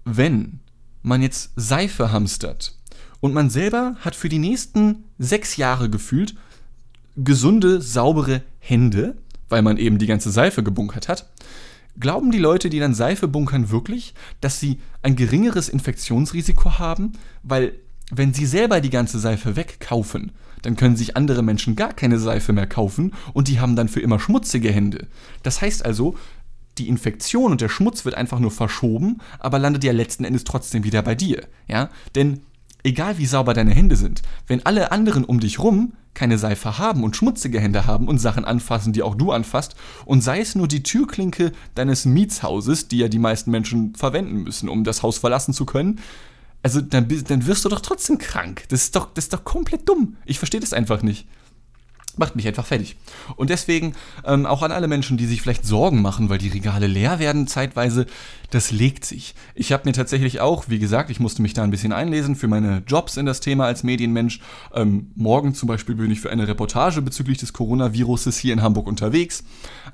Wenn 0.03 0.59
man 1.03 1.21
jetzt 1.21 1.51
Seife 1.55 2.11
hamstert 2.11 2.75
und 3.19 3.33
man 3.33 3.49
selber 3.49 3.95
hat 3.99 4.15
für 4.15 4.29
die 4.29 4.39
nächsten 4.39 5.05
sechs 5.17 5.57
Jahre 5.57 5.89
gefühlt 5.89 6.35
gesunde, 7.15 7.81
saubere 7.81 8.43
Hände, 8.59 9.17
weil 9.49 9.61
man 9.61 9.77
eben 9.77 9.97
die 9.97 10.07
ganze 10.07 10.31
Seife 10.31 10.63
gebunkert 10.63 11.07
hat. 11.07 11.29
Glauben 11.99 12.29
die 12.29 12.37
Leute, 12.37 12.69
die 12.69 12.79
dann 12.79 12.93
Seife 12.93 13.27
bunkern, 13.27 13.71
wirklich, 13.71 14.13
dass 14.39 14.59
sie 14.59 14.79
ein 15.01 15.15
geringeres 15.15 15.67
Infektionsrisiko 15.67 16.77
haben? 16.77 17.13
Weil, 17.41 17.73
wenn 18.11 18.33
sie 18.33 18.45
selber 18.45 18.81
die 18.81 18.89
ganze 18.89 19.19
Seife 19.19 19.55
wegkaufen, 19.55 20.31
dann 20.61 20.75
können 20.75 20.95
sich 20.95 21.15
andere 21.15 21.43
Menschen 21.43 21.75
gar 21.75 21.93
keine 21.93 22.19
Seife 22.19 22.53
mehr 22.53 22.67
kaufen 22.67 23.13
und 23.33 23.47
die 23.47 23.59
haben 23.59 23.75
dann 23.75 23.89
für 23.89 24.01
immer 24.01 24.19
schmutzige 24.19 24.71
Hände. 24.71 25.07
Das 25.43 25.61
heißt 25.61 25.85
also, 25.85 26.15
die 26.77 26.89
Infektion 26.89 27.51
und 27.51 27.61
der 27.61 27.69
Schmutz 27.69 28.05
wird 28.05 28.15
einfach 28.15 28.39
nur 28.39 28.51
verschoben, 28.51 29.19
aber 29.39 29.59
landet 29.59 29.83
ja 29.83 29.91
letzten 29.91 30.23
Endes 30.23 30.43
trotzdem 30.43 30.83
wieder 30.83 31.01
bei 31.01 31.15
dir. 31.15 31.43
Ja? 31.67 31.89
Denn 32.15 32.41
egal 32.83 33.17
wie 33.17 33.25
sauber 33.25 33.53
deine 33.53 33.73
Hände 33.73 33.95
sind, 33.95 34.21
wenn 34.47 34.65
alle 34.65 34.91
anderen 34.91 35.23
um 35.25 35.39
dich 35.39 35.59
rum 35.59 35.93
keine 36.13 36.37
Seife 36.37 36.79
haben 36.79 37.03
und 37.03 37.15
schmutzige 37.15 37.59
Hände 37.59 37.85
haben 37.85 38.07
und 38.07 38.17
Sachen 38.19 38.45
anfassen, 38.45 38.93
die 38.93 39.03
auch 39.03 39.15
du 39.15 39.31
anfasst, 39.31 39.75
und 40.05 40.21
sei 40.21 40.39
es 40.39 40.55
nur 40.55 40.67
die 40.67 40.81
Türklinke 40.81 41.51
deines 41.75 42.05
Mietshauses, 42.05 42.87
die 42.87 42.97
ja 42.97 43.07
die 43.07 43.19
meisten 43.19 43.51
Menschen 43.51 43.93
verwenden 43.95 44.43
müssen, 44.43 44.69
um 44.69 44.83
das 44.83 45.03
Haus 45.03 45.19
verlassen 45.19 45.53
zu 45.53 45.65
können, 45.65 45.99
also 46.67 46.81
dann, 46.81 47.07
dann 47.29 47.47
wirst 47.47 47.63
du 47.63 47.69
doch 47.69 47.79
trotzdem 47.79 48.17
krank. 48.17 48.65
Das 48.67 48.83
ist 48.83 48.95
doch, 48.97 49.13
das 49.13 49.25
ist 49.25 49.33
doch 49.33 49.45
komplett 49.45 49.87
dumm. 49.87 50.17
Ich 50.25 50.37
verstehe 50.37 50.59
das 50.59 50.73
einfach 50.73 51.01
nicht 51.01 51.25
macht 52.19 52.35
mich 52.35 52.47
einfach 52.47 52.65
fertig. 52.65 52.95
Und 53.35 53.51
deswegen 53.51 53.93
ähm, 54.25 54.47
auch 54.47 54.63
an 54.63 54.71
alle 54.71 54.87
Menschen, 54.87 55.17
die 55.17 55.27
sich 55.27 55.39
vielleicht 55.39 55.67
Sorgen 55.67 56.01
machen, 56.01 56.29
weil 56.29 56.39
die 56.39 56.47
Regale 56.47 56.87
leer 56.87 57.19
werden 57.19 57.45
zeitweise, 57.45 58.07
das 58.49 58.71
legt 58.71 59.05
sich. 59.05 59.35
Ich 59.53 59.71
habe 59.71 59.83
mir 59.85 59.93
tatsächlich 59.93 60.39
auch, 60.39 60.65
wie 60.67 60.79
gesagt, 60.79 61.11
ich 61.11 61.19
musste 61.19 61.43
mich 61.43 61.53
da 61.53 61.63
ein 61.63 61.69
bisschen 61.69 61.93
einlesen 61.93 62.35
für 62.35 62.47
meine 62.47 62.81
Jobs 62.87 63.17
in 63.17 63.27
das 63.27 63.39
Thema 63.39 63.65
als 63.65 63.83
Medienmensch. 63.83 64.39
Ähm, 64.73 65.11
morgen 65.13 65.53
zum 65.53 65.67
Beispiel 65.67 65.93
bin 65.93 66.09
ich 66.09 66.19
für 66.19 66.31
eine 66.31 66.47
Reportage 66.47 67.03
bezüglich 67.03 67.37
des 67.37 67.53
Coronaviruses 67.53 68.35
hier 68.39 68.53
in 68.53 68.63
Hamburg 68.63 68.87
unterwegs. 68.87 69.43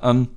Ähm, 0.02 0.30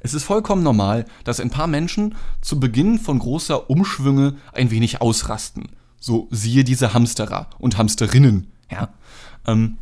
es 0.00 0.14
ist 0.14 0.24
vollkommen 0.24 0.62
normal, 0.62 1.04
dass 1.24 1.40
ein 1.40 1.50
paar 1.50 1.66
Menschen 1.66 2.14
zu 2.40 2.60
Beginn 2.60 2.98
von 2.98 3.18
großer 3.18 3.68
Umschwünge 3.68 4.36
ein 4.52 4.70
wenig 4.70 5.00
ausrasten. 5.00 5.68
So 6.00 6.28
siehe 6.30 6.64
diese 6.64 6.94
Hamsterer 6.94 7.50
und 7.58 7.76
Hamsterinnen. 7.76 8.52
Ja. 8.70 8.90
Ähm, 9.46 9.78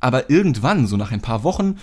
aber 0.00 0.30
irgendwann, 0.30 0.86
so 0.86 0.96
nach 0.96 1.10
ein 1.10 1.20
paar 1.20 1.44
Wochen, 1.44 1.76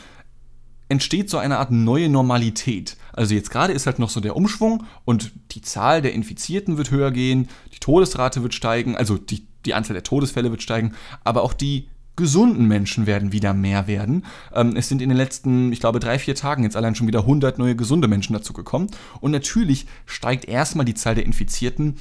entsteht 0.88 1.30
so 1.30 1.38
eine 1.38 1.58
Art 1.58 1.72
neue 1.72 2.10
Normalität. 2.10 2.98
Also 3.14 3.34
jetzt 3.34 3.50
gerade 3.50 3.74
ist 3.74 3.86
halt 3.86 4.00
noch 4.00 4.10
so 4.10 4.20
der 4.20 4.36
Umschwung 4.36 4.84
und 5.04 5.32
die 5.52 5.62
Zahl 5.62 6.02
der 6.02 6.14
Infizierten 6.14 6.78
wird 6.78 6.92
höher 6.92 7.12
gehen, 7.12 7.50
die 7.74 7.80
Todesrate 7.80 8.44
wird 8.44 8.54
steigen, 8.54 8.96
also 8.96 9.18
die, 9.18 9.48
die 9.66 9.74
Anzahl 9.74 9.96
der 9.96 10.04
Todesfälle 10.04 10.52
wird 10.52 10.62
steigen, 10.62 10.94
aber 11.24 11.42
auch 11.42 11.54
die 11.54 11.90
gesunden 12.16 12.68
Menschen 12.68 13.06
werden 13.06 13.32
wieder 13.32 13.54
mehr 13.54 13.88
werden. 13.88 14.26
Ähm, 14.54 14.76
es 14.76 14.88
sind 14.90 15.02
in 15.02 15.10
den 15.10 15.18
letzten, 15.18 15.72
ich 15.72 15.80
glaube, 15.80 16.00
drei, 16.00 16.20
vier 16.20 16.36
Tagen 16.36 16.64
jetzt 16.64 16.78
allein 16.78 16.96
schon 16.96 17.08
wieder 17.08 17.22
100 17.22 17.58
neue 17.58 17.76
gesunde 17.76 18.08
Menschen 18.08 18.34
dazu 18.34 18.54
gekommen. 18.54 18.88
Und 19.22 19.32
natürlich 19.32 19.86
steigt 20.06 20.46
erstmal 20.46 20.86
die 20.86 20.94
Zahl 20.94 21.16
der 21.16 21.26
Infizierten, 21.26 21.98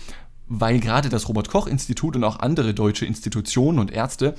weil 0.46 0.79
gerade 0.79 1.09
das 1.09 1.29
Robert-Koch-Institut 1.29 2.16
und 2.16 2.24
auch 2.24 2.38
andere 2.40 2.74
deutsche 2.74 3.07
Institutionen 3.07 3.79
und 3.79 3.90
Ärzte 3.90 4.35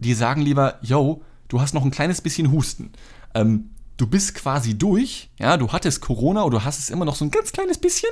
die 0.00 0.14
sagen 0.14 0.40
lieber, 0.40 0.78
yo, 0.82 1.22
du 1.48 1.60
hast 1.60 1.74
noch 1.74 1.84
ein 1.84 1.90
kleines 1.90 2.20
bisschen 2.20 2.50
Husten. 2.50 2.92
Ähm, 3.34 3.70
du 3.96 4.06
bist 4.06 4.34
quasi 4.34 4.76
durch, 4.76 5.30
ja, 5.38 5.56
du 5.56 5.72
hattest 5.72 6.00
Corona 6.00 6.42
oder 6.42 6.58
du 6.58 6.64
hast 6.64 6.78
es 6.78 6.90
immer 6.90 7.04
noch 7.04 7.14
so 7.14 7.24
ein 7.24 7.30
ganz 7.30 7.52
kleines 7.52 7.78
bisschen, 7.78 8.10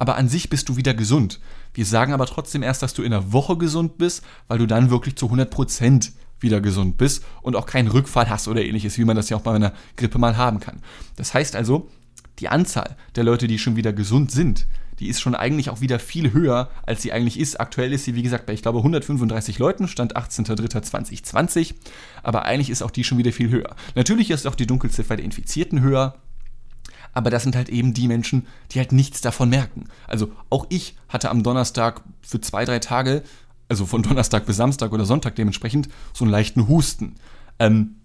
aber 0.00 0.16
an 0.16 0.30
sich 0.30 0.48
bist 0.48 0.70
du 0.70 0.76
wieder 0.76 0.94
gesund. 0.94 1.40
Wir 1.74 1.84
sagen 1.84 2.14
aber 2.14 2.24
trotzdem 2.24 2.62
erst, 2.62 2.82
dass 2.82 2.94
du 2.94 3.02
in 3.02 3.10
der 3.10 3.34
Woche 3.34 3.58
gesund 3.58 3.98
bist, 3.98 4.24
weil 4.48 4.56
du 4.56 4.66
dann 4.66 4.88
wirklich 4.88 5.16
zu 5.16 5.26
100% 5.26 6.12
wieder 6.40 6.62
gesund 6.62 6.96
bist 6.96 7.22
und 7.42 7.54
auch 7.54 7.66
keinen 7.66 7.88
Rückfall 7.88 8.30
hast 8.30 8.48
oder 8.48 8.64
ähnliches, 8.64 8.96
wie 8.96 9.04
man 9.04 9.14
das 9.14 9.28
ja 9.28 9.36
auch 9.36 9.42
bei 9.42 9.52
einer 9.52 9.74
Grippe 9.96 10.18
mal 10.18 10.38
haben 10.38 10.58
kann. 10.58 10.80
Das 11.16 11.34
heißt 11.34 11.54
also, 11.54 11.90
die 12.38 12.48
Anzahl 12.48 12.96
der 13.14 13.24
Leute, 13.24 13.46
die 13.46 13.58
schon 13.58 13.76
wieder 13.76 13.92
gesund 13.92 14.30
sind, 14.30 14.66
die 15.00 15.08
ist 15.08 15.20
schon 15.20 15.34
eigentlich 15.34 15.68
auch 15.68 15.82
wieder 15.82 15.98
viel 15.98 16.32
höher, 16.32 16.70
als 16.86 17.02
sie 17.02 17.12
eigentlich 17.12 17.38
ist. 17.38 17.60
Aktuell 17.60 17.92
ist 17.92 18.06
sie, 18.06 18.14
wie 18.14 18.22
gesagt, 18.22 18.46
bei, 18.46 18.54
ich 18.54 18.62
glaube, 18.62 18.78
135 18.78 19.58
Leuten, 19.58 19.86
Stand 19.86 20.16
18.03.2020. 20.16 21.74
Aber 22.22 22.46
eigentlich 22.46 22.70
ist 22.70 22.82
auch 22.82 22.90
die 22.90 23.04
schon 23.04 23.18
wieder 23.18 23.32
viel 23.32 23.50
höher. 23.50 23.76
Natürlich 23.94 24.30
ist 24.30 24.46
auch 24.46 24.54
die 24.54 24.66
Dunkelziffer 24.66 25.16
der 25.16 25.24
Infizierten 25.26 25.82
höher. 25.82 26.16
Aber 27.12 27.30
das 27.30 27.42
sind 27.42 27.56
halt 27.56 27.68
eben 27.68 27.94
die 27.94 28.08
Menschen, 28.08 28.46
die 28.70 28.78
halt 28.78 28.92
nichts 28.92 29.20
davon 29.20 29.48
merken. 29.48 29.84
Also 30.06 30.30
auch 30.48 30.66
ich 30.68 30.96
hatte 31.08 31.30
am 31.30 31.42
Donnerstag 31.42 32.02
für 32.22 32.40
zwei, 32.40 32.64
drei 32.64 32.78
Tage, 32.78 33.22
also 33.68 33.86
von 33.86 34.02
Donnerstag 34.04 34.46
bis 34.46 34.56
Samstag 34.56 34.92
oder 34.92 35.04
Sonntag 35.04 35.34
dementsprechend, 35.36 35.88
so 36.12 36.24
einen 36.24 36.32
leichten 36.32 36.68
Husten. 36.68 37.16
Ähm, 37.58 37.96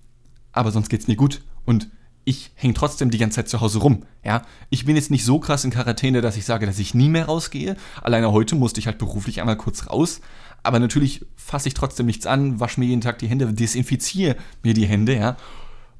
aber 0.52 0.72
sonst 0.72 0.89
geht's 0.89 1.08
mir 1.08 1.15
gut. 1.15 1.41
Und 1.65 1.89
ich 2.26 2.52
hänge 2.56 2.74
trotzdem 2.74 3.12
die 3.12 3.20
ganze 3.20 3.36
Zeit 3.36 3.50
zu 3.50 3.62
Hause 3.62 3.80
rum. 3.80 4.04
Ja, 4.24 4.41
ich 4.70 4.86
bin 4.86 4.96
jetzt 4.96 5.12
nicht 5.12 5.24
so 5.24 5.39
krass 5.39 5.63
in 5.63 5.72
Quarantäne, 5.72 6.22
dass 6.22 6.38
ich 6.38 6.46
sage, 6.46 6.65
dass 6.65 6.80
ich 6.80 6.96
nie 6.96 7.10
mehr 7.10 7.28
rausgehe. 7.28 7.78
Alleine 8.02 8.32
heute 8.32 8.56
musste 8.56 8.80
ich 8.80 8.88
halt 8.88 8.98
beruflich 8.98 9.39
einmal 9.39 9.58
kurz 9.58 9.89
raus. 9.89 10.22
Aber 10.63 10.80
natürlich 10.80 11.24
fasse 11.36 11.68
ich 11.68 11.76
trotzdem 11.76 12.08
nichts 12.08 12.26
an, 12.26 12.60
wasche 12.60 12.80
mir 12.80 12.88
jeden 12.88 13.02
Tag 13.02 13.20
die 13.20 13.28
Hände, 13.28 13.54
desinfiziere 13.54 14.36
mir 14.63 14.74
die 14.74 14.88
Hände, 14.88 15.15
ja. 15.15 15.38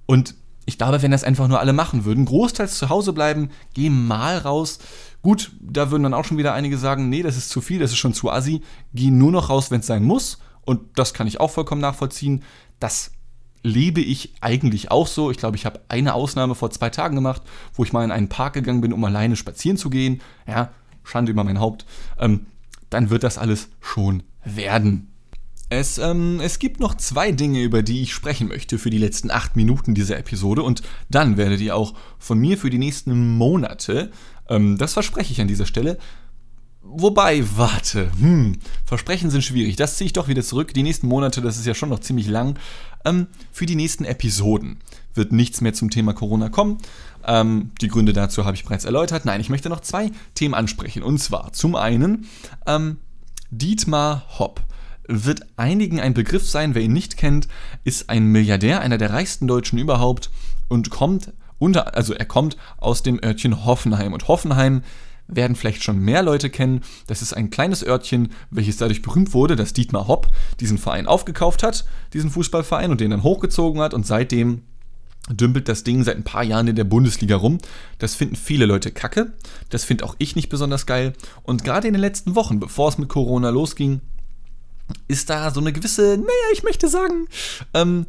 Und 0.08 0.34
ich 0.66 0.78
glaube, 0.78 1.02
wenn 1.02 1.12
das 1.12 1.24
einfach 1.24 1.48
nur 1.48 1.60
alle 1.60 1.74
machen 1.74 2.06
würden, 2.06 2.26
großteils 2.26 2.78
zu 2.78 2.90
Hause 2.90 3.14
bleiben, 3.14 3.50
geh 3.74 3.90
mal 3.90 4.40
raus. 4.40 4.80
Gut, 5.22 5.52
da 5.60 5.92
würden 5.92 6.04
dann 6.04 6.14
auch 6.14 6.26
schon 6.26 6.38
wieder 6.38 6.54
einige 6.54 6.78
sagen, 6.78 7.10
nee, 7.10 7.24
das 7.24 7.38
ist 7.38 7.50
zu 7.50 7.62
viel, 7.62 7.80
das 7.80 7.92
ist 7.92 7.98
schon 7.98 8.14
zu 8.14 8.32
assi. 8.32 8.62
Geh 8.94 9.12
nur 9.12 9.32
noch 9.32 9.50
raus, 9.50 9.72
wenn 9.72 9.82
es 9.82 9.88
sein 9.88 10.04
muss. 10.04 10.40
Und 10.62 10.98
das 10.98 11.14
kann 11.14 11.28
ich 11.28 11.40
auch 11.40 11.52
vollkommen 11.52 11.82
nachvollziehen. 11.82 12.44
Das 12.80 13.12
lebe 13.62 14.02
ich 14.02 14.34
eigentlich 14.42 14.92
auch 14.92 15.08
so. 15.08 15.32
Ich 15.32 15.38
glaube, 15.38 15.56
ich 15.58 15.66
habe 15.66 15.82
eine 15.90 16.14
Ausnahme 16.14 16.56
vor 16.56 16.72
zwei 16.72 16.90
Tagen 16.90 17.16
gemacht, 17.16 17.42
wo 17.74 17.84
ich 17.84 17.94
mal 17.94 18.04
in 18.04 18.12
einen 18.12 18.30
Park 18.30 18.54
gegangen 18.54 18.82
bin, 18.82 18.94
um 18.94 19.04
alleine 19.04 19.36
spazieren 19.36 19.78
zu 19.78 19.90
gehen. 19.90 20.22
Ja, 20.48 20.72
Schande 21.04 21.32
über 21.32 21.44
mein 21.44 21.60
Haupt. 21.60 21.86
Ähm, 22.20 22.48
dann 22.90 23.10
wird 23.10 23.24
das 23.24 23.38
alles 23.38 23.70
schon 23.82 24.24
werden. 24.44 25.15
Es, 25.70 25.98
ähm, 25.98 26.40
es 26.42 26.60
gibt 26.60 26.80
noch 26.80 26.96
zwei 26.96 27.32
Dinge, 27.32 27.62
über 27.64 27.82
die 27.82 28.04
ich 28.04 28.14
sprechen 28.14 28.48
möchte 28.48 28.78
für 28.78 28.92
die 28.92 29.00
letzten 29.00 29.32
acht 29.32 29.56
Minuten 29.56 29.96
dieser 29.96 30.18
Episode 30.18 30.62
und 30.62 30.84
dann 31.10 31.38
werdet 31.38 31.60
ihr 31.60 31.76
auch 31.76 31.96
von 32.20 32.38
mir 32.38 32.58
für 32.58 32.70
die 32.70 32.78
nächsten 32.78 33.36
Monate, 33.36 34.12
ähm, 34.48 34.78
das 34.78 34.94
verspreche 34.94 35.32
ich 35.32 35.42
an 35.42 35.48
dieser 35.48 35.66
Stelle, 35.66 35.98
Wobei, 36.88 37.44
warte, 37.56 38.12
hm, 38.20 38.60
Versprechen 38.86 39.32
sind 39.32 39.44
schwierig. 39.44 39.76
Das 39.76 39.98
ziehe 39.98 40.06
ich 40.06 40.14
doch 40.14 40.28
wieder 40.28 40.44
zurück. 40.44 40.72
Die 40.72 40.84
nächsten 40.84 41.08
Monate, 41.08 41.42
das 41.42 41.58
ist 41.58 41.66
ja 41.66 41.74
schon 41.74 41.90
noch 41.90 42.00
ziemlich 42.00 42.28
lang. 42.28 42.60
Ähm, 43.06 43.26
für 43.52 43.66
die 43.66 43.76
nächsten 43.76 44.06
Episoden 44.06 44.78
wird 45.16 45.32
nichts 45.32 45.62
mehr 45.62 45.74
zum 45.74 45.90
Thema 45.90 46.14
Corona 46.14 46.50
kommen. 46.50 46.78
Ähm, 47.26 47.72
die 47.82 47.88
Gründe 47.88 48.14
dazu 48.14 48.46
habe 48.46 48.56
ich 48.56 48.66
bereits 48.66 48.86
erläutert. 48.86 49.26
Nein, 49.26 49.42
ich 49.42 49.50
möchte 49.50 49.68
noch 49.68 49.80
zwei 49.80 50.12
Themen 50.36 50.54
ansprechen. 50.54 51.02
Und 51.02 51.18
zwar 51.18 51.54
zum 51.54 51.76
einen 51.76 52.28
ähm, 52.68 52.98
Dietmar 53.50 54.24
Hopp 54.38 54.62
wird 55.08 55.42
einigen 55.58 56.00
ein 56.00 56.14
Begriff 56.14 56.50
sein. 56.50 56.76
Wer 56.76 56.84
ihn 56.84 56.94
nicht 56.94 57.18
kennt, 57.18 57.48
ist 57.84 58.10
ein 58.10 58.28
Milliardär, 58.28 58.82
einer 58.82 58.98
der 58.98 59.12
reichsten 59.12 59.48
Deutschen 59.48 59.80
überhaupt 59.80 60.30
und 60.68 60.90
kommt 60.90 61.34
unter, 61.58 61.96
also 61.96 62.14
er 62.14 62.26
kommt 62.26 62.58
aus 62.78 63.04
dem 63.04 63.24
Örtchen 63.24 63.66
Hoffenheim. 63.66 64.14
Und 64.14 64.28
Hoffenheim 64.28 64.82
werden 65.28 65.56
vielleicht 65.56 65.84
schon 65.84 66.00
mehr 66.00 66.22
Leute 66.22 66.50
kennen. 66.50 66.82
Das 67.08 67.22
ist 67.22 67.34
ein 67.34 67.50
kleines 67.50 67.86
Örtchen, 67.86 68.30
welches 68.52 68.78
dadurch 68.78 69.02
berühmt 69.02 69.34
wurde, 69.34 69.56
dass 69.56 69.74
Dietmar 69.74 70.08
Hopp 70.08 70.30
diesen 70.60 70.78
Verein 70.78 71.08
aufgekauft 71.08 71.64
hat, 71.64 71.86
diesen 72.14 72.30
Fußballverein 72.30 72.92
und 72.92 73.02
den 73.02 73.12
dann 73.12 73.24
hochgezogen 73.24 73.82
hat 73.82 73.94
und 73.94 74.06
seitdem 74.06 74.62
dümpelt 75.30 75.68
das 75.68 75.84
Ding 75.84 76.04
seit 76.04 76.18
ein 76.18 76.24
paar 76.24 76.44
Jahren 76.44 76.68
in 76.68 76.76
der 76.76 76.84
Bundesliga 76.84 77.36
rum. 77.36 77.58
Das 77.98 78.14
finden 78.14 78.36
viele 78.36 78.68
Leute 78.68 78.92
kacke. 78.92 79.34
Das 79.70 79.84
finde 79.84 80.04
auch 80.04 80.16
ich 80.20 80.36
nicht 80.36 80.50
besonders 80.50 80.86
geil. 80.86 81.14
Und 81.42 81.64
gerade 81.64 81.88
in 81.88 81.94
den 81.94 82.02
letzten 82.02 82.36
Wochen, 82.36 82.60
bevor 82.60 82.90
es 82.90 83.00
mit 83.00 83.10
Corona 83.10 83.50
losging, 83.50 84.02
ist 85.08 85.30
da 85.30 85.52
so 85.52 85.60
eine 85.60 85.74
gewisse, 85.74 86.18
naja, 86.18 86.48
ich 86.54 86.64
möchte 86.64 86.88
sagen, 86.88 87.28
ähm, 87.74 88.06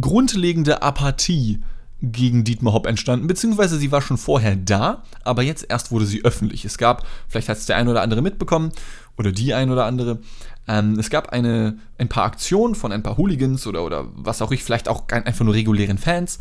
grundlegende 0.00 0.82
Apathie 0.82 1.62
gegen 2.02 2.42
Dietmar 2.42 2.72
Hopp 2.72 2.86
entstanden, 2.86 3.28
beziehungsweise 3.28 3.78
sie 3.78 3.92
war 3.92 4.02
schon 4.02 4.18
vorher 4.18 4.56
da, 4.56 5.04
aber 5.22 5.42
jetzt 5.42 5.66
erst 5.68 5.92
wurde 5.92 6.04
sie 6.04 6.24
öffentlich. 6.24 6.64
Es 6.64 6.76
gab, 6.76 7.06
vielleicht 7.28 7.48
hat 7.48 7.58
es 7.58 7.66
der 7.66 7.76
ein 7.76 7.88
oder 7.88 8.02
andere 8.02 8.22
mitbekommen, 8.22 8.72
oder 9.16 9.30
die 9.30 9.54
ein 9.54 9.70
oder 9.70 9.84
andere, 9.84 10.18
ähm, 10.66 10.98
es 10.98 11.10
gab 11.10 11.30
eine, 11.30 11.78
ein 11.98 12.08
paar 12.08 12.24
Aktionen 12.24 12.74
von 12.74 12.92
ein 12.92 13.02
paar 13.02 13.18
Hooligans 13.18 13.66
oder, 13.66 13.84
oder 13.84 14.06
was 14.14 14.42
auch 14.42 14.52
ich, 14.52 14.64
vielleicht 14.64 14.88
auch 14.88 15.08
einfach 15.08 15.44
nur 15.44 15.54
regulären 15.54 15.98
Fans, 15.98 16.40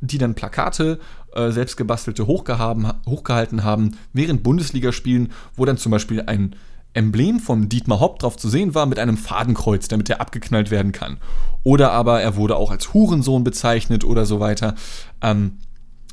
die 0.00 0.18
dann 0.18 0.34
Plakate, 0.34 0.98
äh, 1.34 1.50
selbstgebastelte 1.50 2.26
hochgehalten 2.26 3.64
haben 3.64 3.96
während 4.12 4.42
Bundesligaspielen, 4.42 5.32
wo 5.54 5.64
dann 5.64 5.76
zum 5.76 5.92
Beispiel 5.92 6.22
ein 6.22 6.54
Emblem 6.98 7.38
von 7.38 7.68
Dietmar 7.68 8.00
Hopp 8.00 8.18
drauf 8.18 8.36
zu 8.36 8.48
sehen 8.48 8.74
war 8.74 8.86
mit 8.86 8.98
einem 8.98 9.16
Fadenkreuz, 9.16 9.88
damit 9.88 10.10
er 10.10 10.20
abgeknallt 10.20 10.70
werden 10.70 10.92
kann. 10.92 11.18
Oder 11.62 11.92
aber 11.92 12.20
er 12.20 12.36
wurde 12.36 12.56
auch 12.56 12.70
als 12.70 12.92
Hurensohn 12.92 13.44
bezeichnet 13.44 14.04
oder 14.04 14.26
so 14.26 14.40
weiter 14.40 14.74
ähm, 15.22 15.58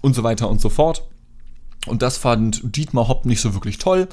und 0.01 0.15
so 0.15 0.23
weiter 0.23 0.47
und 0.49 0.61
so 0.61 0.69
fort. 0.69 1.03
Und 1.87 2.01
das 2.01 2.17
fand 2.17 2.61
Dietmar 2.75 3.07
Hopp 3.07 3.25
nicht 3.25 3.41
so 3.41 3.53
wirklich 3.53 3.79
toll. 3.79 4.07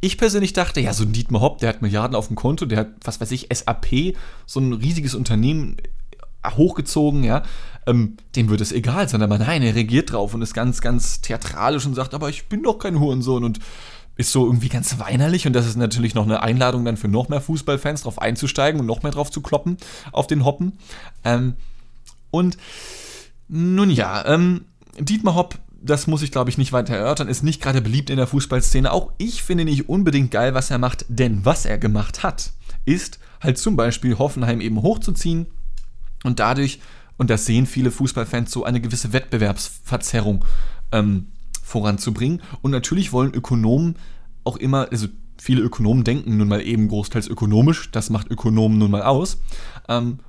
Ich 0.00 0.18
persönlich 0.18 0.52
dachte, 0.52 0.80
ja, 0.80 0.92
so 0.92 1.04
ein 1.04 1.12
Dietmar 1.12 1.42
Hopp, 1.42 1.58
der 1.58 1.68
hat 1.68 1.82
Milliarden 1.82 2.16
auf 2.16 2.28
dem 2.28 2.36
Konto, 2.36 2.66
der 2.66 2.78
hat, 2.80 2.88
was 3.04 3.20
weiß 3.20 3.30
ich, 3.30 3.48
SAP, 3.52 4.16
so 4.46 4.60
ein 4.60 4.72
riesiges 4.72 5.14
Unternehmen 5.14 5.76
hochgezogen, 6.46 7.24
ja, 7.24 7.42
ähm, 7.86 8.16
dem 8.36 8.48
wird 8.48 8.60
es 8.60 8.72
egal 8.72 9.08
sein, 9.08 9.22
aber 9.22 9.38
nein, 9.38 9.62
er 9.62 9.74
regiert 9.74 10.12
drauf 10.12 10.34
und 10.34 10.42
ist 10.42 10.54
ganz, 10.54 10.80
ganz 10.80 11.20
theatralisch 11.20 11.86
und 11.86 11.94
sagt, 11.94 12.14
aber 12.14 12.28
ich 12.28 12.48
bin 12.48 12.62
doch 12.62 12.78
kein 12.78 13.00
Hurensohn 13.00 13.44
und 13.44 13.60
ist 14.16 14.32
so 14.32 14.46
irgendwie 14.46 14.68
ganz 14.68 14.98
weinerlich 14.98 15.46
und 15.46 15.52
das 15.54 15.66
ist 15.66 15.76
natürlich 15.76 16.14
noch 16.14 16.24
eine 16.24 16.42
Einladung 16.42 16.84
dann 16.84 16.96
für 16.96 17.08
noch 17.08 17.28
mehr 17.28 17.40
Fußballfans 17.40 18.02
drauf 18.02 18.20
einzusteigen 18.20 18.80
und 18.80 18.86
noch 18.86 19.02
mehr 19.02 19.12
drauf 19.12 19.30
zu 19.30 19.40
kloppen 19.40 19.76
auf 20.12 20.26
den 20.26 20.44
Hoppen. 20.44 20.78
Ähm, 21.24 21.54
und 22.30 22.56
nun 23.48 23.90
ja, 23.90 24.24
ähm, 24.26 24.66
Dietmar 24.98 25.34
Hopp, 25.34 25.58
das 25.80 26.06
muss 26.06 26.22
ich 26.22 26.30
glaube 26.30 26.50
ich 26.50 26.58
nicht 26.58 26.72
weiter 26.72 26.94
erörtern, 26.94 27.28
ist 27.28 27.42
nicht 27.42 27.60
gerade 27.60 27.82
beliebt 27.82 28.10
in 28.10 28.16
der 28.16 28.26
Fußballszene. 28.26 28.92
Auch 28.92 29.12
ich 29.18 29.42
finde 29.42 29.64
nicht 29.64 29.88
unbedingt 29.88 30.30
geil, 30.30 30.54
was 30.54 30.70
er 30.70 30.78
macht, 30.78 31.04
denn 31.08 31.44
was 31.44 31.66
er 31.66 31.78
gemacht 31.78 32.22
hat, 32.22 32.52
ist 32.84 33.18
halt 33.40 33.58
zum 33.58 33.76
Beispiel 33.76 34.18
Hoffenheim 34.18 34.60
eben 34.60 34.80
hochzuziehen 34.80 35.46
und 36.22 36.38
dadurch, 36.40 36.80
und 37.16 37.30
das 37.30 37.46
sehen 37.46 37.66
viele 37.66 37.90
Fußballfans 37.90 38.50
so, 38.50 38.64
eine 38.64 38.80
gewisse 38.80 39.12
Wettbewerbsverzerrung 39.12 40.44
ähm, 40.92 41.28
voranzubringen. 41.64 42.42
Und 42.62 42.70
natürlich 42.70 43.12
wollen 43.12 43.34
Ökonomen 43.34 43.96
auch 44.44 44.56
immer, 44.56 44.88
also 44.90 45.08
viele 45.38 45.62
Ökonomen 45.62 46.04
denken 46.04 46.36
nun 46.36 46.48
mal 46.48 46.62
eben 46.62 46.88
großteils 46.88 47.26
ökonomisch, 47.26 47.90
das 47.90 48.10
macht 48.10 48.30
Ökonomen 48.30 48.78
nun 48.78 48.90
mal 48.90 49.02
aus. 49.02 49.38
Ähm, 49.88 50.20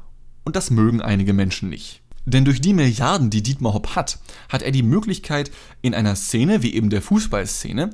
und 0.45 0.55
das 0.55 0.71
mögen 0.71 1.01
einige 1.01 1.33
Menschen 1.33 1.69
nicht. 1.69 2.01
Denn 2.25 2.45
durch 2.45 2.61
die 2.61 2.73
Milliarden, 2.73 3.29
die 3.29 3.43
Dietmar 3.43 3.73
Hopp 3.73 3.95
hat, 3.95 4.19
hat 4.49 4.63
er 4.63 4.71
die 4.71 4.83
Möglichkeit, 4.83 5.51
in 5.81 5.93
einer 5.93 6.15
Szene 6.15 6.63
wie 6.63 6.73
eben 6.73 6.89
der 6.89 7.01
Fußballszene 7.01 7.91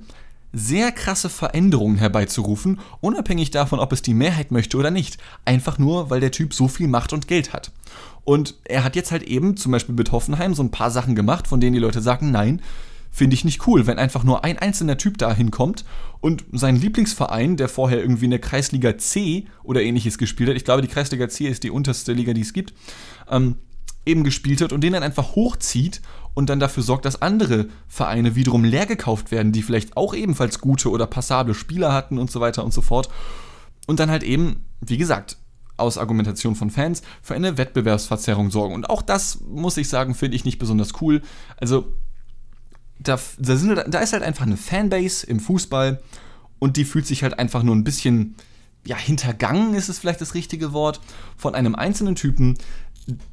sehr 0.54 0.92
krasse 0.92 1.30
Veränderungen 1.30 1.98
herbeizurufen, 1.98 2.80
unabhängig 3.00 3.52
davon, 3.52 3.80
ob 3.80 3.94
es 3.94 4.02
die 4.02 4.14
Mehrheit 4.14 4.52
möchte 4.52 4.78
oder 4.78 4.92
nicht. 4.92 5.18
Einfach 5.46 5.80
nur, 5.80 6.10
weil 6.10 6.20
der 6.20 6.32
Typ 6.32 6.54
so 6.54 6.68
viel 6.68 6.88
Macht 6.88 7.14
und 7.14 7.28
Geld 7.28 7.54
hat. 7.54 7.72
Und 8.24 8.56
er 8.66 8.84
hat 8.84 8.96
jetzt 8.96 9.12
halt 9.12 9.24
eben 9.24 9.58
zum 9.58 9.72
Beispiel 9.72 9.96
mit 9.96 10.12
Hoffenheim 10.12 10.54
so 10.54 10.62
ein 10.64 10.72
paar 10.72 10.92
Sachen 10.92 11.16
gemacht, 11.16 11.48
von 11.48 11.60
denen 11.60 11.74
die 11.74 11.80
Leute 11.80 12.02
sagen, 12.02 12.32
nein, 12.32 12.62
finde 13.12 13.34
ich 13.36 13.43
nicht 13.43 13.67
cool, 13.67 13.86
wenn 13.86 14.00
einfach 14.00 14.24
nur 14.24 14.43
ein 14.43 14.58
einzelner 14.58 14.97
Typ 14.97 15.17
da 15.17 15.34
hinkommt 15.34 15.84
und 16.21 16.45
sein 16.54 16.78
Lieblingsverein, 16.78 17.58
der 17.58 17.67
vorher 17.67 18.00
irgendwie 18.00 18.26
in 18.26 18.32
der 18.32 18.39
Kreisliga 18.39 18.97
C 18.97 19.45
oder 19.63 19.82
ähnliches 19.82 20.17
gespielt 20.17 20.50
hat, 20.50 20.56
ich 20.56 20.63
glaube, 20.63 20.82
die 20.82 20.88
Kreisliga 20.88 21.28
C 21.28 21.47
ist 21.47 21.63
die 21.63 21.71
unterste 21.71 22.13
Liga, 22.13 22.34
die 22.34 22.41
es 22.41 22.54
gibt, 22.54 22.74
ähm, 23.30 23.58
eben 24.06 24.24
gespielt 24.24 24.62
hat 24.62 24.71
und 24.71 24.82
den 24.82 24.93
dann 24.93 25.04
einfach 25.04 25.36
hochzieht 25.36 26.02
und 26.34 26.50
dann 26.50 26.60
dafür 26.60 26.84
sorgt, 26.84 27.06
dass 27.06 27.21
andere 27.21 27.67
Vereine 27.88 28.36
wiederum 28.36 28.63
leer 28.63 28.86
gekauft 28.86 29.32
werden, 29.32 29.52
die 29.52 29.62
vielleicht 29.62 29.97
auch 29.97 30.13
ebenfalls 30.13 30.60
gute 30.62 30.89
oder 30.89 31.06
passable 31.06 31.54
Spieler 31.54 31.93
hatten 31.93 32.17
und 32.17 32.32
so 32.32 32.39
weiter 32.39 32.63
und 32.63 32.74
so 32.74 32.82
fort. 32.82 33.10
Und 33.88 34.00
dann 34.00 34.10
halt 34.10 34.24
eben, 34.24 34.65
wie 34.80 34.97
gesagt, 34.97 35.38
aus 35.78 35.97
Argumentation 35.97 36.56
von 36.56 36.69
Fans 36.69 37.02
für 37.21 37.34
eine 37.34 37.58
Wettbewerbsverzerrung 37.58 38.52
sorgen. 38.52 38.76
Und 38.76 38.89
auch 38.89 39.02
das, 39.02 39.41
muss 39.41 39.78
ich 39.78 39.89
sagen, 39.89 40.15
finde 40.15 40.36
ich 40.36 40.45
nicht 40.45 40.60
besonders 40.60 41.02
cool. 41.02 41.21
Also, 41.58 41.93
da, 43.04 43.20
da, 43.38 43.56
sind, 43.56 43.84
da 43.88 44.00
ist 44.00 44.14
halt 44.14 44.24
einfach 44.24 44.46
eine 44.46 44.58
Fanbase 44.58 45.26
im 45.26 45.40
Fußball 45.40 46.02
und 46.60 46.78
die 46.78 46.86
fühlt 46.86 47.08
sich 47.08 47.24
halt 47.24 47.40
einfach 47.40 47.64
nur 47.64 47.76
ein 47.76 47.84
bisschen, 47.84 48.36
ja, 48.86 48.98
hintergangen 48.98 49.74
ist 49.74 49.90
es 49.90 50.00
vielleicht 50.00 50.22
das 50.22 50.34
richtige 50.34 50.74
Wort, 50.74 51.02
von 51.38 51.56
einem 51.56 51.76
einzelnen 51.76 52.16
Typen, 52.16 52.58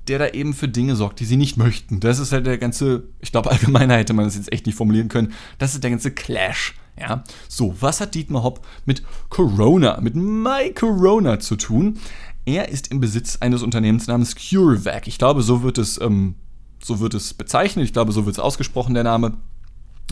der 0.08 0.18
da 0.18 0.28
eben 0.28 0.54
für 0.54 0.68
Dinge 0.68 0.96
sorgt, 0.96 1.20
die 1.20 1.26
sie 1.26 1.36
nicht 1.36 1.56
möchten. 1.56 2.00
Das 2.00 2.18
ist 2.18 2.32
halt 2.32 2.46
der 2.46 2.58
ganze, 2.58 3.04
ich 3.20 3.32
glaube, 3.32 3.50
allgemeiner 3.50 3.96
hätte 3.96 4.14
man 4.14 4.24
das 4.24 4.36
jetzt 4.36 4.52
echt 4.52 4.66
nicht 4.66 4.76
formulieren 4.76 5.08
können. 5.08 5.32
Das 5.58 5.74
ist 5.74 5.84
der 5.84 5.90
ganze 5.90 6.10
Clash. 6.10 6.74
Ja, 6.98 7.22
so, 7.48 7.76
was 7.78 8.00
hat 8.00 8.16
Dietmar 8.16 8.42
Hopp 8.42 8.66
mit 8.84 9.04
Corona, 9.28 10.00
mit 10.00 10.16
My 10.16 10.72
Corona 10.74 11.38
zu 11.38 11.54
tun? 11.54 11.98
Er 12.44 12.70
ist 12.70 12.90
im 12.90 12.98
Besitz 12.98 13.36
eines 13.36 13.62
Unternehmens 13.62 14.08
namens 14.08 14.34
CureVac. 14.34 15.06
Ich 15.06 15.18
glaube, 15.18 15.42
so 15.42 15.62
wird 15.62 15.78
es, 15.78 16.00
ähm, 16.00 16.34
so 16.82 16.98
wird 16.98 17.14
es 17.14 17.34
bezeichnet. 17.34 17.84
Ich 17.84 17.92
glaube, 17.92 18.10
so 18.10 18.26
wird 18.26 18.34
es 18.34 18.40
ausgesprochen, 18.40 18.94
der 18.94 19.04
Name 19.04 19.34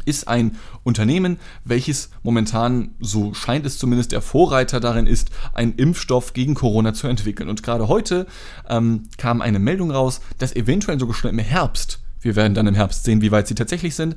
ist 0.04 0.28
ein 0.28 0.56
Unternehmen, 0.84 1.38
welches 1.64 2.10
momentan, 2.22 2.94
so 3.00 3.34
scheint 3.34 3.66
es 3.66 3.78
zumindest, 3.78 4.12
der 4.12 4.22
Vorreiter 4.22 4.80
darin 4.80 5.06
ist, 5.06 5.30
einen 5.54 5.74
Impfstoff 5.74 6.32
gegen 6.32 6.54
Corona 6.54 6.94
zu 6.94 7.06
entwickeln. 7.06 7.48
Und 7.48 7.62
gerade 7.62 7.88
heute 7.88 8.26
ähm, 8.68 9.04
kam 9.16 9.40
eine 9.40 9.58
Meldung 9.58 9.90
raus, 9.90 10.20
dass 10.38 10.54
eventuell 10.54 10.98
sogar 10.98 11.14
schon 11.14 11.30
im 11.30 11.38
Herbst, 11.38 12.00
wir 12.20 12.36
werden 12.36 12.54
dann 12.54 12.66
im 12.66 12.74
Herbst 12.74 13.04
sehen, 13.04 13.20
wie 13.22 13.30
weit 13.30 13.46
sie 13.46 13.54
tatsächlich 13.54 13.94
sind, 13.94 14.16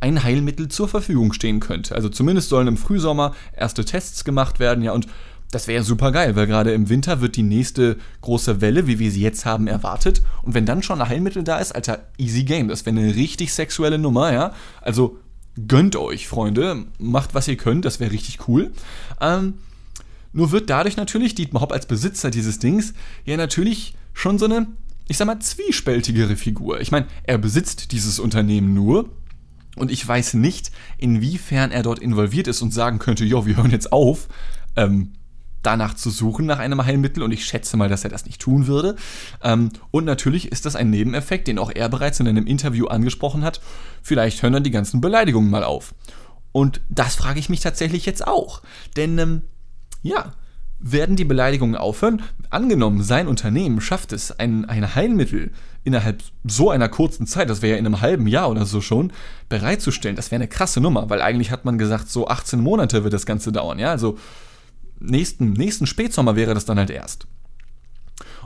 ein 0.00 0.22
Heilmittel 0.22 0.68
zur 0.68 0.88
Verfügung 0.88 1.32
stehen 1.32 1.60
könnte. 1.60 1.94
Also 1.94 2.08
zumindest 2.08 2.50
sollen 2.50 2.68
im 2.68 2.76
Frühsommer 2.76 3.34
erste 3.56 3.84
Tests 3.84 4.24
gemacht 4.24 4.60
werden, 4.60 4.84
ja, 4.84 4.92
und 4.92 5.08
das 5.50 5.66
wäre 5.66 5.82
super 5.82 6.12
geil, 6.12 6.36
weil 6.36 6.46
gerade 6.46 6.72
im 6.72 6.88
Winter 6.88 7.20
wird 7.20 7.36
die 7.36 7.42
nächste 7.42 7.96
große 8.20 8.60
Welle, 8.60 8.86
wie 8.86 8.98
wir 8.98 9.10
sie 9.10 9.22
jetzt 9.22 9.46
haben, 9.46 9.66
erwartet. 9.66 10.22
Und 10.42 10.52
wenn 10.54 10.66
dann 10.66 10.82
schon 10.82 11.00
ein 11.00 11.08
Heilmittel 11.08 11.42
da 11.42 11.58
ist, 11.58 11.72
alter, 11.72 12.06
easy 12.18 12.44
game. 12.44 12.68
Das 12.68 12.84
wäre 12.84 12.96
eine 12.96 13.14
richtig 13.14 13.54
sexuelle 13.54 13.98
Nummer, 13.98 14.32
ja. 14.32 14.52
Also 14.82 15.18
gönnt 15.66 15.96
euch, 15.96 16.28
Freunde. 16.28 16.84
Macht, 16.98 17.34
was 17.34 17.48
ihr 17.48 17.56
könnt. 17.56 17.86
Das 17.86 17.98
wäre 17.98 18.12
richtig 18.12 18.46
cool. 18.46 18.72
Ähm, 19.22 19.54
nur 20.34 20.52
wird 20.52 20.68
dadurch 20.68 20.98
natürlich 20.98 21.34
Dietmar 21.34 21.62
Hopp 21.62 21.72
als 21.72 21.86
Besitzer 21.86 22.30
dieses 22.30 22.58
Dings 22.58 22.92
ja 23.24 23.38
natürlich 23.38 23.94
schon 24.12 24.38
so 24.38 24.44
eine, 24.44 24.66
ich 25.06 25.16
sag 25.16 25.26
mal, 25.26 25.40
zwiespältigere 25.40 26.36
Figur. 26.36 26.80
Ich 26.80 26.90
meine, 26.90 27.06
er 27.22 27.38
besitzt 27.38 27.92
dieses 27.92 28.18
Unternehmen 28.18 28.74
nur. 28.74 29.08
Und 29.76 29.90
ich 29.90 30.06
weiß 30.06 30.34
nicht, 30.34 30.72
inwiefern 30.98 31.70
er 31.70 31.84
dort 31.84 32.00
involviert 32.00 32.48
ist 32.48 32.60
und 32.60 32.74
sagen 32.74 32.98
könnte, 32.98 33.24
jo, 33.24 33.46
wir 33.46 33.56
hören 33.56 33.70
jetzt 33.70 33.92
auf. 33.92 34.28
Ähm, 34.76 35.12
danach 35.62 35.94
zu 35.94 36.10
suchen 36.10 36.46
nach 36.46 36.58
einem 36.58 36.84
Heilmittel 36.84 37.22
und 37.22 37.32
ich 37.32 37.44
schätze 37.44 37.76
mal, 37.76 37.88
dass 37.88 38.04
er 38.04 38.10
das 38.10 38.26
nicht 38.26 38.40
tun 38.40 38.66
würde. 38.66 38.96
Ähm, 39.42 39.70
und 39.90 40.04
natürlich 40.04 40.52
ist 40.52 40.66
das 40.66 40.76
ein 40.76 40.90
Nebeneffekt, 40.90 41.48
den 41.48 41.58
auch 41.58 41.70
er 41.74 41.88
bereits 41.88 42.20
in 42.20 42.28
einem 42.28 42.46
Interview 42.46 42.86
angesprochen 42.86 43.42
hat. 43.42 43.60
Vielleicht 44.02 44.42
hören 44.42 44.52
dann 44.52 44.64
die 44.64 44.70
ganzen 44.70 45.00
Beleidigungen 45.00 45.50
mal 45.50 45.64
auf. 45.64 45.94
Und 46.52 46.80
das 46.88 47.16
frage 47.16 47.38
ich 47.38 47.48
mich 47.48 47.60
tatsächlich 47.60 48.06
jetzt 48.06 48.26
auch. 48.26 48.62
Denn, 48.96 49.18
ähm, 49.18 49.42
ja, 50.02 50.32
werden 50.80 51.16
die 51.16 51.24
Beleidigungen 51.24 51.74
aufhören? 51.74 52.22
Angenommen, 52.50 53.02
sein 53.02 53.26
Unternehmen 53.26 53.80
schafft 53.80 54.12
es, 54.12 54.38
ein, 54.38 54.64
ein 54.66 54.94
Heilmittel 54.94 55.50
innerhalb 55.82 56.22
so 56.44 56.70
einer 56.70 56.88
kurzen 56.88 57.26
Zeit, 57.26 57.50
das 57.50 57.62
wäre 57.62 57.72
ja 57.72 57.78
in 57.78 57.86
einem 57.86 58.00
halben 58.00 58.26
Jahr 58.26 58.48
oder 58.48 58.64
so 58.64 58.80
schon, 58.80 59.12
bereitzustellen. 59.48 60.16
Das 60.16 60.30
wäre 60.30 60.40
eine 60.40 60.48
krasse 60.48 60.80
Nummer, 60.80 61.10
weil 61.10 61.20
eigentlich 61.20 61.50
hat 61.50 61.64
man 61.64 61.78
gesagt, 61.78 62.10
so 62.10 62.28
18 62.28 62.60
Monate 62.60 63.02
wird 63.02 63.12
das 63.12 63.26
Ganze 63.26 63.50
dauern. 63.50 63.78
Ja, 63.78 63.90
also 63.90 64.18
nächsten, 65.00 65.52
nächsten 65.52 65.86
Spätsommer 65.86 66.36
wäre 66.36 66.54
das 66.54 66.64
dann 66.64 66.78
halt 66.78 66.90
erst. 66.90 67.26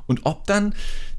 Und 0.06 0.20
ob 0.24 0.46
dann 0.46 0.74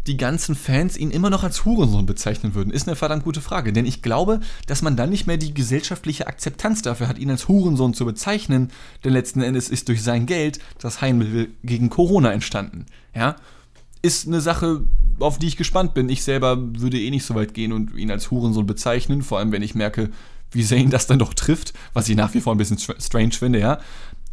die 0.08 0.18
ganzen 0.18 0.56
Fans 0.56 0.98
ihn 0.98 1.12
immer 1.12 1.30
noch 1.30 1.44
als 1.44 1.64
Hurensohn 1.64 2.06
bezeichnen 2.06 2.56
würden, 2.56 2.74
ist 2.74 2.88
eine 2.88 2.98
verdammt 2.98 3.24
gute 3.24 3.40
Frage. 3.40 3.72
Denn 3.72 3.86
ich 3.86 4.02
glaube, 4.02 4.42
dass 4.68 4.82
man 4.82 4.98
dann 4.98 5.10
nicht 5.10 5.28
mehr 5.28 5.38
die 5.38 5.54
gesellschaftliche 5.54 6.28
Akzeptanz 6.28 6.82
dafür 6.82 7.08
hat, 7.08 7.18
ihn 7.18 7.30
als 7.30 7.48
Hurensohn 7.48 7.94
zu 7.94 8.06
bezeichnen. 8.06 8.72
Denn 9.04 9.14
letzten 9.14 9.42
Endes 9.42 9.70
ist 9.70 9.88
durch 9.88 10.04
sein 10.04 10.26
Geld 10.26 10.60
das 10.80 11.00
Heilmittel 11.00 11.52
gegen 11.64 11.90
Corona 11.90 12.34
entstanden. 12.34 12.86
Ja, 13.16 13.38
ist 14.02 14.28
eine 14.28 14.42
Sache, 14.42 14.82
auf 15.20 15.40
die 15.40 15.48
ich 15.48 15.58
gespannt 15.58 15.94
bin. 15.94 16.10
Ich 16.10 16.24
selber 16.24 16.58
würde 16.60 17.00
eh 17.00 17.10
nicht 17.10 17.26
so 17.26 17.36
weit 17.36 17.54
gehen 17.54 17.72
und 17.72 17.96
ihn 17.96 18.12
als 18.12 18.30
Hurensohn 18.30 18.66
bezeichnen, 18.66 19.22
vor 19.22 19.40
allem 19.40 19.54
wenn 19.54 19.64
ich 19.64 19.76
merke, 19.76 20.10
wie 20.52 20.64
sehr 20.64 20.78
ihn 20.78 20.90
das 20.90 21.08
dann 21.08 21.20
doch 21.20 21.34
trifft, 21.34 21.74
was 21.94 22.10
ich 22.10 22.18
nach 22.18 22.34
wie 22.34 22.42
vor 22.42 22.54
ein 22.54 22.58
bisschen 22.58 22.78
strange 22.78 23.32
finde, 23.32 23.60
ja. 23.60 23.80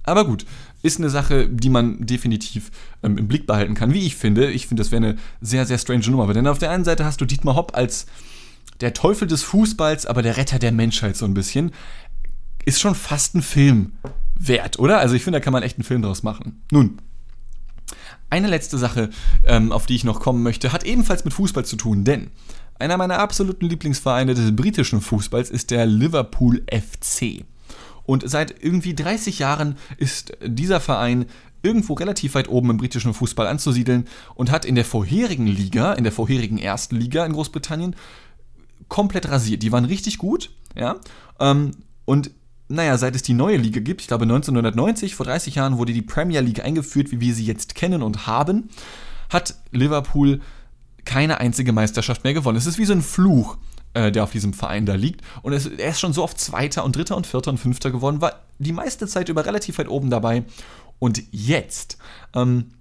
Aber 0.05 0.25
gut, 0.25 0.47
ist 0.83 0.99
eine 0.99 1.11
Sache, 1.11 1.49
die 1.49 1.69
man 1.69 2.07
definitiv 2.07 2.71
ähm, 3.03 3.19
im 3.19 3.29
Blick 3.29 3.47
behalten 3.47 3.75
kann, 3.75 3.93
wie 3.93 4.07
ich 4.07 4.17
finde. 4.17 4.51
Ich 4.51 4.67
finde, 4.67 4.83
das 4.83 4.91
wäre 4.91 5.05
eine 5.05 5.17
sehr, 5.41 5.67
sehr 5.67 5.79
strange 5.79 6.09
Nummer. 6.11 6.33
Denn 6.33 6.47
auf 6.47 6.59
der 6.59 6.71
einen 6.71 6.85
Seite 6.85 7.05
hast 7.05 7.21
du 7.21 7.25
Dietmar 7.27 7.55
Hopp 7.55 7.77
als 7.77 8.07
der 8.81 8.95
Teufel 8.95 9.29
des 9.29 9.43
Fußballs, 9.43 10.07
aber 10.07 10.23
der 10.23 10.37
Retter 10.37 10.59
der 10.59 10.73
Menschheit 10.73 11.17
so 11.17 11.27
ein 11.27 11.35
bisschen. 11.35 11.73
Ist 12.65 12.81
schon 12.81 12.95
fast 12.95 13.35
ein 13.35 13.43
Film 13.43 13.93
wert, 14.35 14.79
oder? 14.79 14.99
Also 14.99 15.15
ich 15.15 15.25
finde, 15.25 15.39
da 15.39 15.45
kann 15.45 15.53
man 15.53 15.63
echt 15.63 15.77
einen 15.77 15.85
Film 15.85 16.03
draus 16.03 16.23
machen. 16.23 16.63
Nun, 16.71 16.99
eine 18.31 18.47
letzte 18.47 18.79
Sache, 18.79 19.11
ähm, 19.45 19.73
auf 19.73 19.87
die 19.87 19.97
ich 19.97 20.05
noch 20.05 20.21
kommen 20.21 20.43
möchte, 20.43 20.73
hat 20.73 20.85
ebenfalls 20.85 21.25
mit 21.25 21.35
Fußball 21.35 21.65
zu 21.65 21.77
tun, 21.77 22.05
denn 22.05 22.31
einer 22.79 22.97
meiner 22.97 23.19
absoluten 23.19 23.67
Lieblingsvereine 23.67 24.35
des 24.35 24.55
britischen 24.55 25.01
Fußballs 25.01 25.51
ist 25.51 25.71
der 25.71 25.85
Liverpool 25.85 26.63
FC. 26.71 27.45
Und 28.11 28.29
seit 28.29 28.61
irgendwie 28.61 28.93
30 28.93 29.39
Jahren 29.39 29.77
ist 29.97 30.33
dieser 30.45 30.81
Verein 30.81 31.27
irgendwo 31.63 31.93
relativ 31.93 32.35
weit 32.35 32.49
oben 32.49 32.71
im 32.71 32.77
britischen 32.77 33.15
Fußball 33.15 33.47
anzusiedeln 33.47 34.09
und 34.35 34.51
hat 34.51 34.65
in 34.65 34.75
der 34.75 34.85
vorherigen 34.85 35.47
Liga, 35.47 35.93
in 35.93 36.03
der 36.03 36.13
vorherigen 36.13 36.59
ersten 36.59 36.97
Liga 36.97 37.25
in 37.25 37.35
Großbritannien, 37.35 37.95
komplett 38.89 39.31
rasiert. 39.31 39.63
Die 39.63 39.71
waren 39.71 39.85
richtig 39.85 40.19
gut, 40.19 40.51
ja. 40.75 40.97
Ähm, 41.39 41.71
und 42.05 42.33
naja, 42.67 42.99
seit 42.99 43.15
es 43.15 43.23
die 43.23 43.33
neue 43.33 43.59
Liga 43.59 43.79
gibt, 43.79 44.01
ich 44.01 44.09
glaube 44.09 44.25
1990, 44.25 45.15
vor 45.15 45.27
30 45.27 45.55
Jahren 45.55 45.79
wurde 45.79 45.93
die 45.93 46.03
Premier 46.03 46.41
League 46.41 46.65
eingeführt, 46.65 47.13
wie 47.13 47.21
wir 47.21 47.33
sie 47.33 47.47
jetzt 47.47 47.77
kennen 47.77 48.03
und 48.03 48.27
haben, 48.27 48.71
hat 49.29 49.55
Liverpool 49.71 50.41
keine 51.05 51.39
einzige 51.39 51.73
Meisterschaft 51.73 52.25
mehr 52.25 52.35
gewonnen. 52.35 52.59
Es 52.59 52.67
ist 52.67 52.79
wie 52.79 52.87
so 52.87 52.93
ein 52.93 53.03
Fluch 53.03 53.57
äh, 53.95 54.13
der 54.13 54.25
auf 54.25 54.33
diesem 54.33 54.53
Verein 54.53 54.87
da 54.87 54.95
liegt. 54.95 55.23
Und 55.43 55.53
er 55.53 55.91
ist 55.91 56.01
schon 56.01 56.13
so 56.13 56.23
oft 56.23 56.39
Zweiter 56.39 56.85
und 56.85 56.97
Dritter 56.97 57.17
und 57.17 57.27
Vierter 57.27 57.51
und 57.51 57.59
Fünfter 57.59 57.91
geworden, 57.91 58.21
war 58.21 58.41
die 58.59 58.73
meiste 58.73 59.07
Zeit 59.07 59.29
über 59.29 59.47
relativ 59.47 59.79
weit 59.79 59.89
oben 59.89 60.11
dabei. 60.11 60.45
Und 60.99 61.23
jetzt, 61.33 61.99
ähm, 62.35 62.73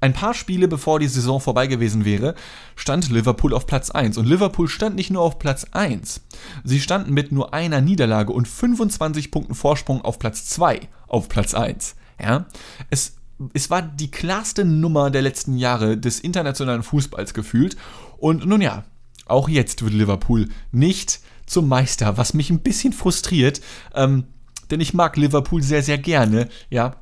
ein 0.00 0.12
paar 0.12 0.34
Spiele 0.34 0.68
bevor 0.68 1.00
die 1.00 1.08
Saison 1.08 1.40
vorbei 1.40 1.66
gewesen 1.66 2.04
wäre, 2.04 2.34
stand 2.76 3.10
Liverpool 3.10 3.52
auf 3.52 3.66
Platz 3.66 3.90
1. 3.90 4.16
Und 4.16 4.26
Liverpool 4.26 4.68
stand 4.68 4.94
nicht 4.94 5.10
nur 5.10 5.22
auf 5.22 5.38
Platz 5.38 5.66
1, 5.72 6.20
sie 6.64 6.80
standen 6.80 7.12
mit 7.12 7.32
nur 7.32 7.52
einer 7.52 7.80
Niederlage 7.80 8.32
und 8.32 8.46
25 8.46 9.30
Punkten 9.30 9.54
Vorsprung 9.54 10.02
auf 10.02 10.18
Platz 10.18 10.46
2 10.46 10.80
auf 11.08 11.28
Platz 11.28 11.54
1. 11.54 11.96
Ja? 12.22 12.46
Es, 12.90 13.16
es 13.54 13.70
war 13.70 13.82
die 13.82 14.10
klarste 14.10 14.64
Nummer 14.64 15.10
der 15.10 15.22
letzten 15.22 15.56
Jahre 15.56 15.96
des 15.96 16.20
internationalen 16.20 16.84
Fußballs 16.84 17.34
gefühlt. 17.34 17.76
Und 18.18 18.46
nun 18.46 18.60
ja, 18.60 18.84
auch 19.28 19.48
jetzt 19.48 19.82
wird 19.82 19.94
Liverpool 19.94 20.48
nicht 20.72 21.20
zum 21.46 21.68
Meister, 21.68 22.16
was 22.16 22.34
mich 22.34 22.50
ein 22.50 22.60
bisschen 22.60 22.92
frustriert, 22.92 23.60
ähm, 23.94 24.24
denn 24.70 24.80
ich 24.80 24.94
mag 24.94 25.16
Liverpool 25.16 25.62
sehr, 25.62 25.82
sehr 25.82 25.98
gerne, 25.98 26.48
ja. 26.70 26.96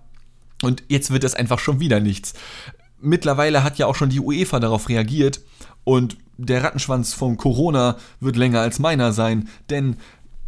Und 0.63 0.85
jetzt 0.89 1.11
wird 1.11 1.25
es 1.25 1.35
einfach 1.35 1.59
schon 1.59 1.81
wieder 1.81 2.01
nichts. 2.01 2.33
Mittlerweile 3.01 3.63
hat 3.63 3.77
ja 3.79 3.87
auch 3.87 3.95
schon 3.95 4.09
die 4.09 4.21
UEFA 4.21 4.59
darauf 4.59 4.89
reagiert 4.89 5.41
und 5.85 6.17
der 6.39 6.63
Rattenschwanz 6.63 7.13
von 7.13 7.37
Corona 7.37 7.97
wird 8.21 8.37
länger 8.37 8.61
als 8.61 8.79
meiner 8.79 9.13
sein, 9.13 9.49
denn 9.71 9.97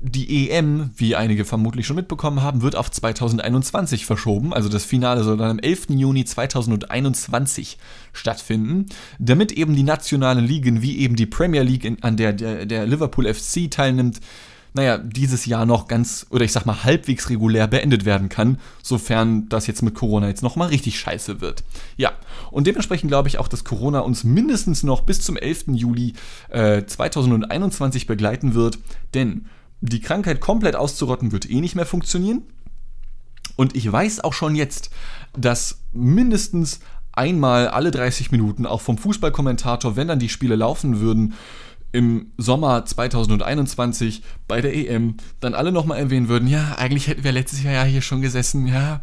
die 0.00 0.50
EM, 0.50 0.90
wie 0.96 1.16
einige 1.16 1.44
vermutlich 1.44 1.86
schon 1.86 1.96
mitbekommen 1.96 2.42
haben, 2.42 2.62
wird 2.62 2.76
auf 2.76 2.90
2021 2.90 4.06
verschoben. 4.06 4.54
Also 4.54 4.68
das 4.68 4.84
Finale 4.84 5.24
soll 5.24 5.36
dann 5.36 5.50
am 5.50 5.58
11. 5.58 5.88
Juni 5.90 6.24
2021 6.24 7.78
stattfinden, 8.12 8.86
damit 9.18 9.50
eben 9.50 9.74
die 9.74 9.82
nationalen 9.82 10.44
Ligen, 10.44 10.82
wie 10.82 10.98
eben 10.98 11.16
die 11.16 11.26
Premier 11.26 11.62
League, 11.62 11.84
in, 11.84 12.02
an 12.02 12.16
der, 12.16 12.32
der 12.32 12.66
der 12.66 12.86
Liverpool 12.86 13.32
FC 13.32 13.68
teilnimmt, 13.70 14.20
naja, 14.74 14.98
dieses 14.98 15.46
Jahr 15.46 15.66
noch 15.66 15.88
ganz, 15.88 16.26
oder 16.30 16.44
ich 16.44 16.52
sag 16.52 16.64
mal 16.64 16.84
halbwegs 16.84 17.30
regulär 17.30 17.66
beendet 17.66 18.04
werden 18.04 18.28
kann, 18.28 18.58
sofern 18.82 19.48
das 19.48 19.66
jetzt 19.66 19.82
mit 19.82 19.94
Corona 19.94 20.28
jetzt 20.28 20.42
nochmal 20.42 20.68
richtig 20.68 21.00
scheiße 21.00 21.40
wird. 21.40 21.64
Ja, 21.96 22.12
und 22.52 22.66
dementsprechend 22.66 23.10
glaube 23.10 23.28
ich 23.28 23.38
auch, 23.38 23.48
dass 23.48 23.64
Corona 23.64 24.00
uns 24.00 24.22
mindestens 24.22 24.84
noch 24.84 25.00
bis 25.00 25.22
zum 25.22 25.36
11. 25.36 25.64
Juli 25.72 26.12
äh, 26.50 26.84
2021 26.84 28.06
begleiten 28.06 28.54
wird, 28.54 28.78
denn 29.14 29.46
die 29.80 30.00
Krankheit 30.00 30.40
komplett 30.40 30.76
auszurotten 30.76 31.32
wird 31.32 31.50
eh 31.50 31.60
nicht 31.60 31.74
mehr 31.74 31.86
funktionieren. 31.86 32.42
Und 33.56 33.74
ich 33.76 33.90
weiß 33.90 34.20
auch 34.20 34.32
schon 34.32 34.54
jetzt, 34.54 34.90
dass 35.36 35.80
mindestens 35.92 36.80
einmal 37.12 37.68
alle 37.68 37.90
30 37.90 38.30
Minuten 38.30 38.66
auch 38.66 38.80
vom 38.80 38.98
Fußballkommentator, 38.98 39.96
wenn 39.96 40.08
dann 40.08 40.20
die 40.20 40.28
Spiele 40.28 40.56
laufen 40.56 41.00
würden, 41.00 41.34
im 41.90 42.32
Sommer 42.36 42.84
2021 42.84 44.22
bei 44.46 44.60
der 44.60 44.74
EM 44.74 45.16
dann 45.40 45.54
alle 45.54 45.72
nochmal 45.72 45.98
erwähnen 45.98 46.28
würden, 46.28 46.46
ja, 46.46 46.76
eigentlich 46.76 47.08
hätten 47.08 47.24
wir 47.24 47.32
letztes 47.32 47.62
Jahr 47.62 47.72
ja 47.72 47.84
hier 47.84 48.02
schon 48.02 48.20
gesessen, 48.20 48.66
ja, 48.66 49.00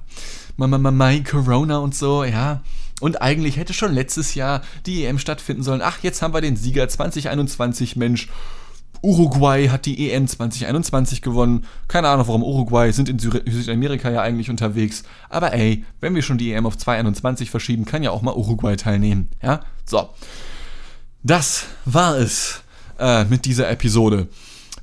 Mama, 0.56 0.78
Mama, 0.78 1.12
Corona 1.20 1.80
und 1.80 1.96
so, 1.96 2.24
ja. 2.24 2.62
Und 3.02 3.22
eigentlich 3.22 3.58
hätte 3.58 3.74
schon 3.74 3.94
letztes 3.94 4.36
Jahr 4.36 4.62
die 4.86 5.04
EM 5.04 5.20
stattfinden 5.20 5.64
sollen. 5.64 5.82
Ach, 5.84 6.00
jetzt 6.02 6.22
haben 6.22 6.34
wir 6.34 6.42
den 6.42 6.56
Sieger 6.56 6.88
2021, 6.88 7.98
Mensch. 7.98 8.30
Uruguay 9.06 9.68
hat 9.70 9.86
die 9.86 10.12
EM 10.12 10.28
2021 10.28 11.22
gewonnen. 11.22 11.66
Keine 11.88 12.10
Ahnung 12.10 12.28
warum 12.28 12.44
Uruguay, 12.44 12.92
sind 12.92 13.08
in 13.08 13.20
Südamerika 13.20 14.10
ja 14.10 14.22
eigentlich 14.22 14.50
unterwegs. 14.50 15.04
Aber 15.30 15.54
ey, 15.54 15.86
wenn 16.02 16.16
wir 16.16 16.24
schon 16.24 16.40
die 16.40 16.52
EM 16.52 16.66
auf 16.66 16.78
2021 16.78 17.52
verschieben, 17.52 17.86
kann 17.86 18.02
ja 18.04 18.10
auch 18.12 18.24
mal 18.24 18.34
Uruguay 18.34 18.76
teilnehmen. 18.76 19.30
Ja, 19.42 19.62
so. 19.86 20.10
Das 21.24 21.66
war 21.86 22.18
es 22.18 22.62
äh, 23.00 23.26
mit 23.26 23.46
dieser 23.46 23.70
Episode. 23.70 24.28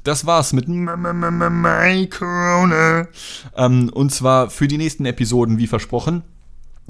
Das 0.04 0.26
war's 0.26 0.52
mit 0.52 0.68
My 0.68 2.06
Corona. 2.08 3.08
Ähm, 3.56 3.90
und 3.92 4.12
zwar 4.12 4.50
für 4.50 4.68
die 4.68 4.78
nächsten 4.78 5.04
Episoden, 5.04 5.58
wie 5.58 5.66
versprochen. 5.66 6.22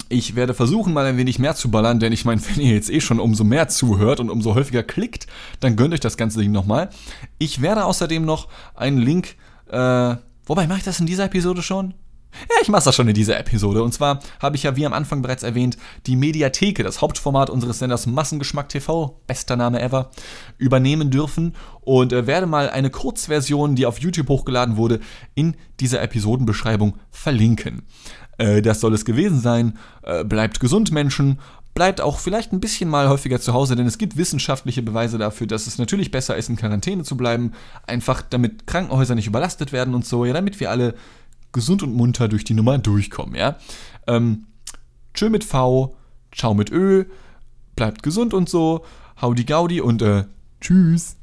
Ich 0.09 0.35
werde 0.35 0.53
versuchen, 0.53 0.93
mal 0.93 1.05
ein 1.05 1.17
wenig 1.17 1.39
mehr 1.39 1.55
zu 1.55 1.71
ballern, 1.71 1.99
denn 1.99 2.13
ich 2.13 2.25
meine, 2.25 2.41
wenn 2.47 2.63
ihr 2.63 2.73
jetzt 2.73 2.89
eh 2.89 3.01
schon 3.01 3.19
umso 3.19 3.43
mehr 3.43 3.67
zuhört 3.67 4.19
und 4.19 4.29
umso 4.29 4.53
häufiger 4.53 4.83
klickt, 4.83 5.27
dann 5.59 5.75
gönnt 5.75 5.93
euch 5.93 5.99
das 5.99 6.17
ganze 6.17 6.39
Ding 6.39 6.51
nochmal. 6.51 6.89
Ich 7.39 7.61
werde 7.61 7.85
außerdem 7.85 8.23
noch 8.23 8.47
einen 8.75 8.97
Link, 8.97 9.35
äh, 9.69 10.15
wobei 10.45 10.67
mache 10.67 10.79
ich 10.79 10.83
das 10.83 10.99
in 10.99 11.05
dieser 11.05 11.25
Episode 11.25 11.61
schon? 11.61 11.95
Ja, 12.49 12.55
ich 12.61 12.69
mache 12.69 12.83
das 12.85 12.95
schon 12.95 13.07
in 13.07 13.13
dieser 13.13 13.39
Episode. 13.39 13.83
Und 13.83 13.93
zwar 13.93 14.19
habe 14.39 14.55
ich 14.55 14.63
ja, 14.63 14.75
wie 14.75 14.85
am 14.85 14.93
Anfang 14.93 15.21
bereits 15.21 15.43
erwähnt, 15.43 15.77
die 16.07 16.15
Mediatheke, 16.15 16.83
das 16.83 17.01
Hauptformat 17.01 17.49
unseres 17.49 17.79
Senders 17.79 18.07
Massengeschmack 18.07 18.69
TV, 18.69 19.21
bester 19.27 19.55
Name 19.55 19.81
ever, 19.81 20.09
übernehmen 20.57 21.11
dürfen 21.11 21.55
und 21.81 22.11
äh, 22.11 22.27
werde 22.27 22.47
mal 22.47 22.69
eine 22.69 22.89
Kurzversion, 22.89 23.75
die 23.75 23.85
auf 23.85 23.99
YouTube 23.99 24.29
hochgeladen 24.29 24.77
wurde, 24.77 24.99
in 25.35 25.55
dieser 25.79 26.01
Episodenbeschreibung 26.01 26.97
verlinken. 27.11 27.83
Äh, 28.43 28.61
das 28.61 28.81
soll 28.81 28.93
es 28.93 29.05
gewesen 29.05 29.39
sein. 29.39 29.77
Äh, 30.03 30.25
bleibt 30.25 30.59
gesund, 30.59 30.91
Menschen. 30.91 31.39
Bleibt 31.73 32.01
auch 32.01 32.19
vielleicht 32.19 32.51
ein 32.51 32.59
bisschen 32.59 32.89
mal 32.89 33.09
häufiger 33.09 33.39
zu 33.39 33.53
Hause, 33.53 33.75
denn 33.75 33.87
es 33.87 33.97
gibt 33.97 34.17
wissenschaftliche 34.17 34.83
Beweise 34.83 35.17
dafür, 35.17 35.47
dass 35.47 35.65
es 35.65 35.79
natürlich 35.79 36.11
besser 36.11 36.35
ist, 36.35 36.49
in 36.49 36.57
Quarantäne 36.57 37.03
zu 37.03 37.17
bleiben. 37.17 37.53
Einfach 37.87 38.21
damit 38.21 38.67
Krankenhäuser 38.67 39.15
nicht 39.15 39.27
überlastet 39.27 39.71
werden 39.71 39.95
und 39.95 40.05
so, 40.05 40.25
ja, 40.25 40.33
damit 40.33 40.59
wir 40.59 40.69
alle 40.69 40.93
gesund 41.51 41.81
und 41.81 41.95
munter 41.95 42.27
durch 42.27 42.43
die 42.43 42.53
Nummer 42.53 42.77
durchkommen, 42.77 43.35
ja. 43.35 43.55
Ähm, 44.07 44.45
tschö 45.13 45.29
mit 45.29 45.43
V, 45.43 45.95
ciao 46.31 46.53
mit 46.53 46.71
Ö, 46.71 47.05
bleibt 47.75 48.03
gesund 48.03 48.33
und 48.33 48.49
so, 48.49 48.83
howdy 49.21 49.43
gaudi 49.43 49.81
und 49.81 50.01
äh, 50.01 50.25
tschüss. 50.61 51.15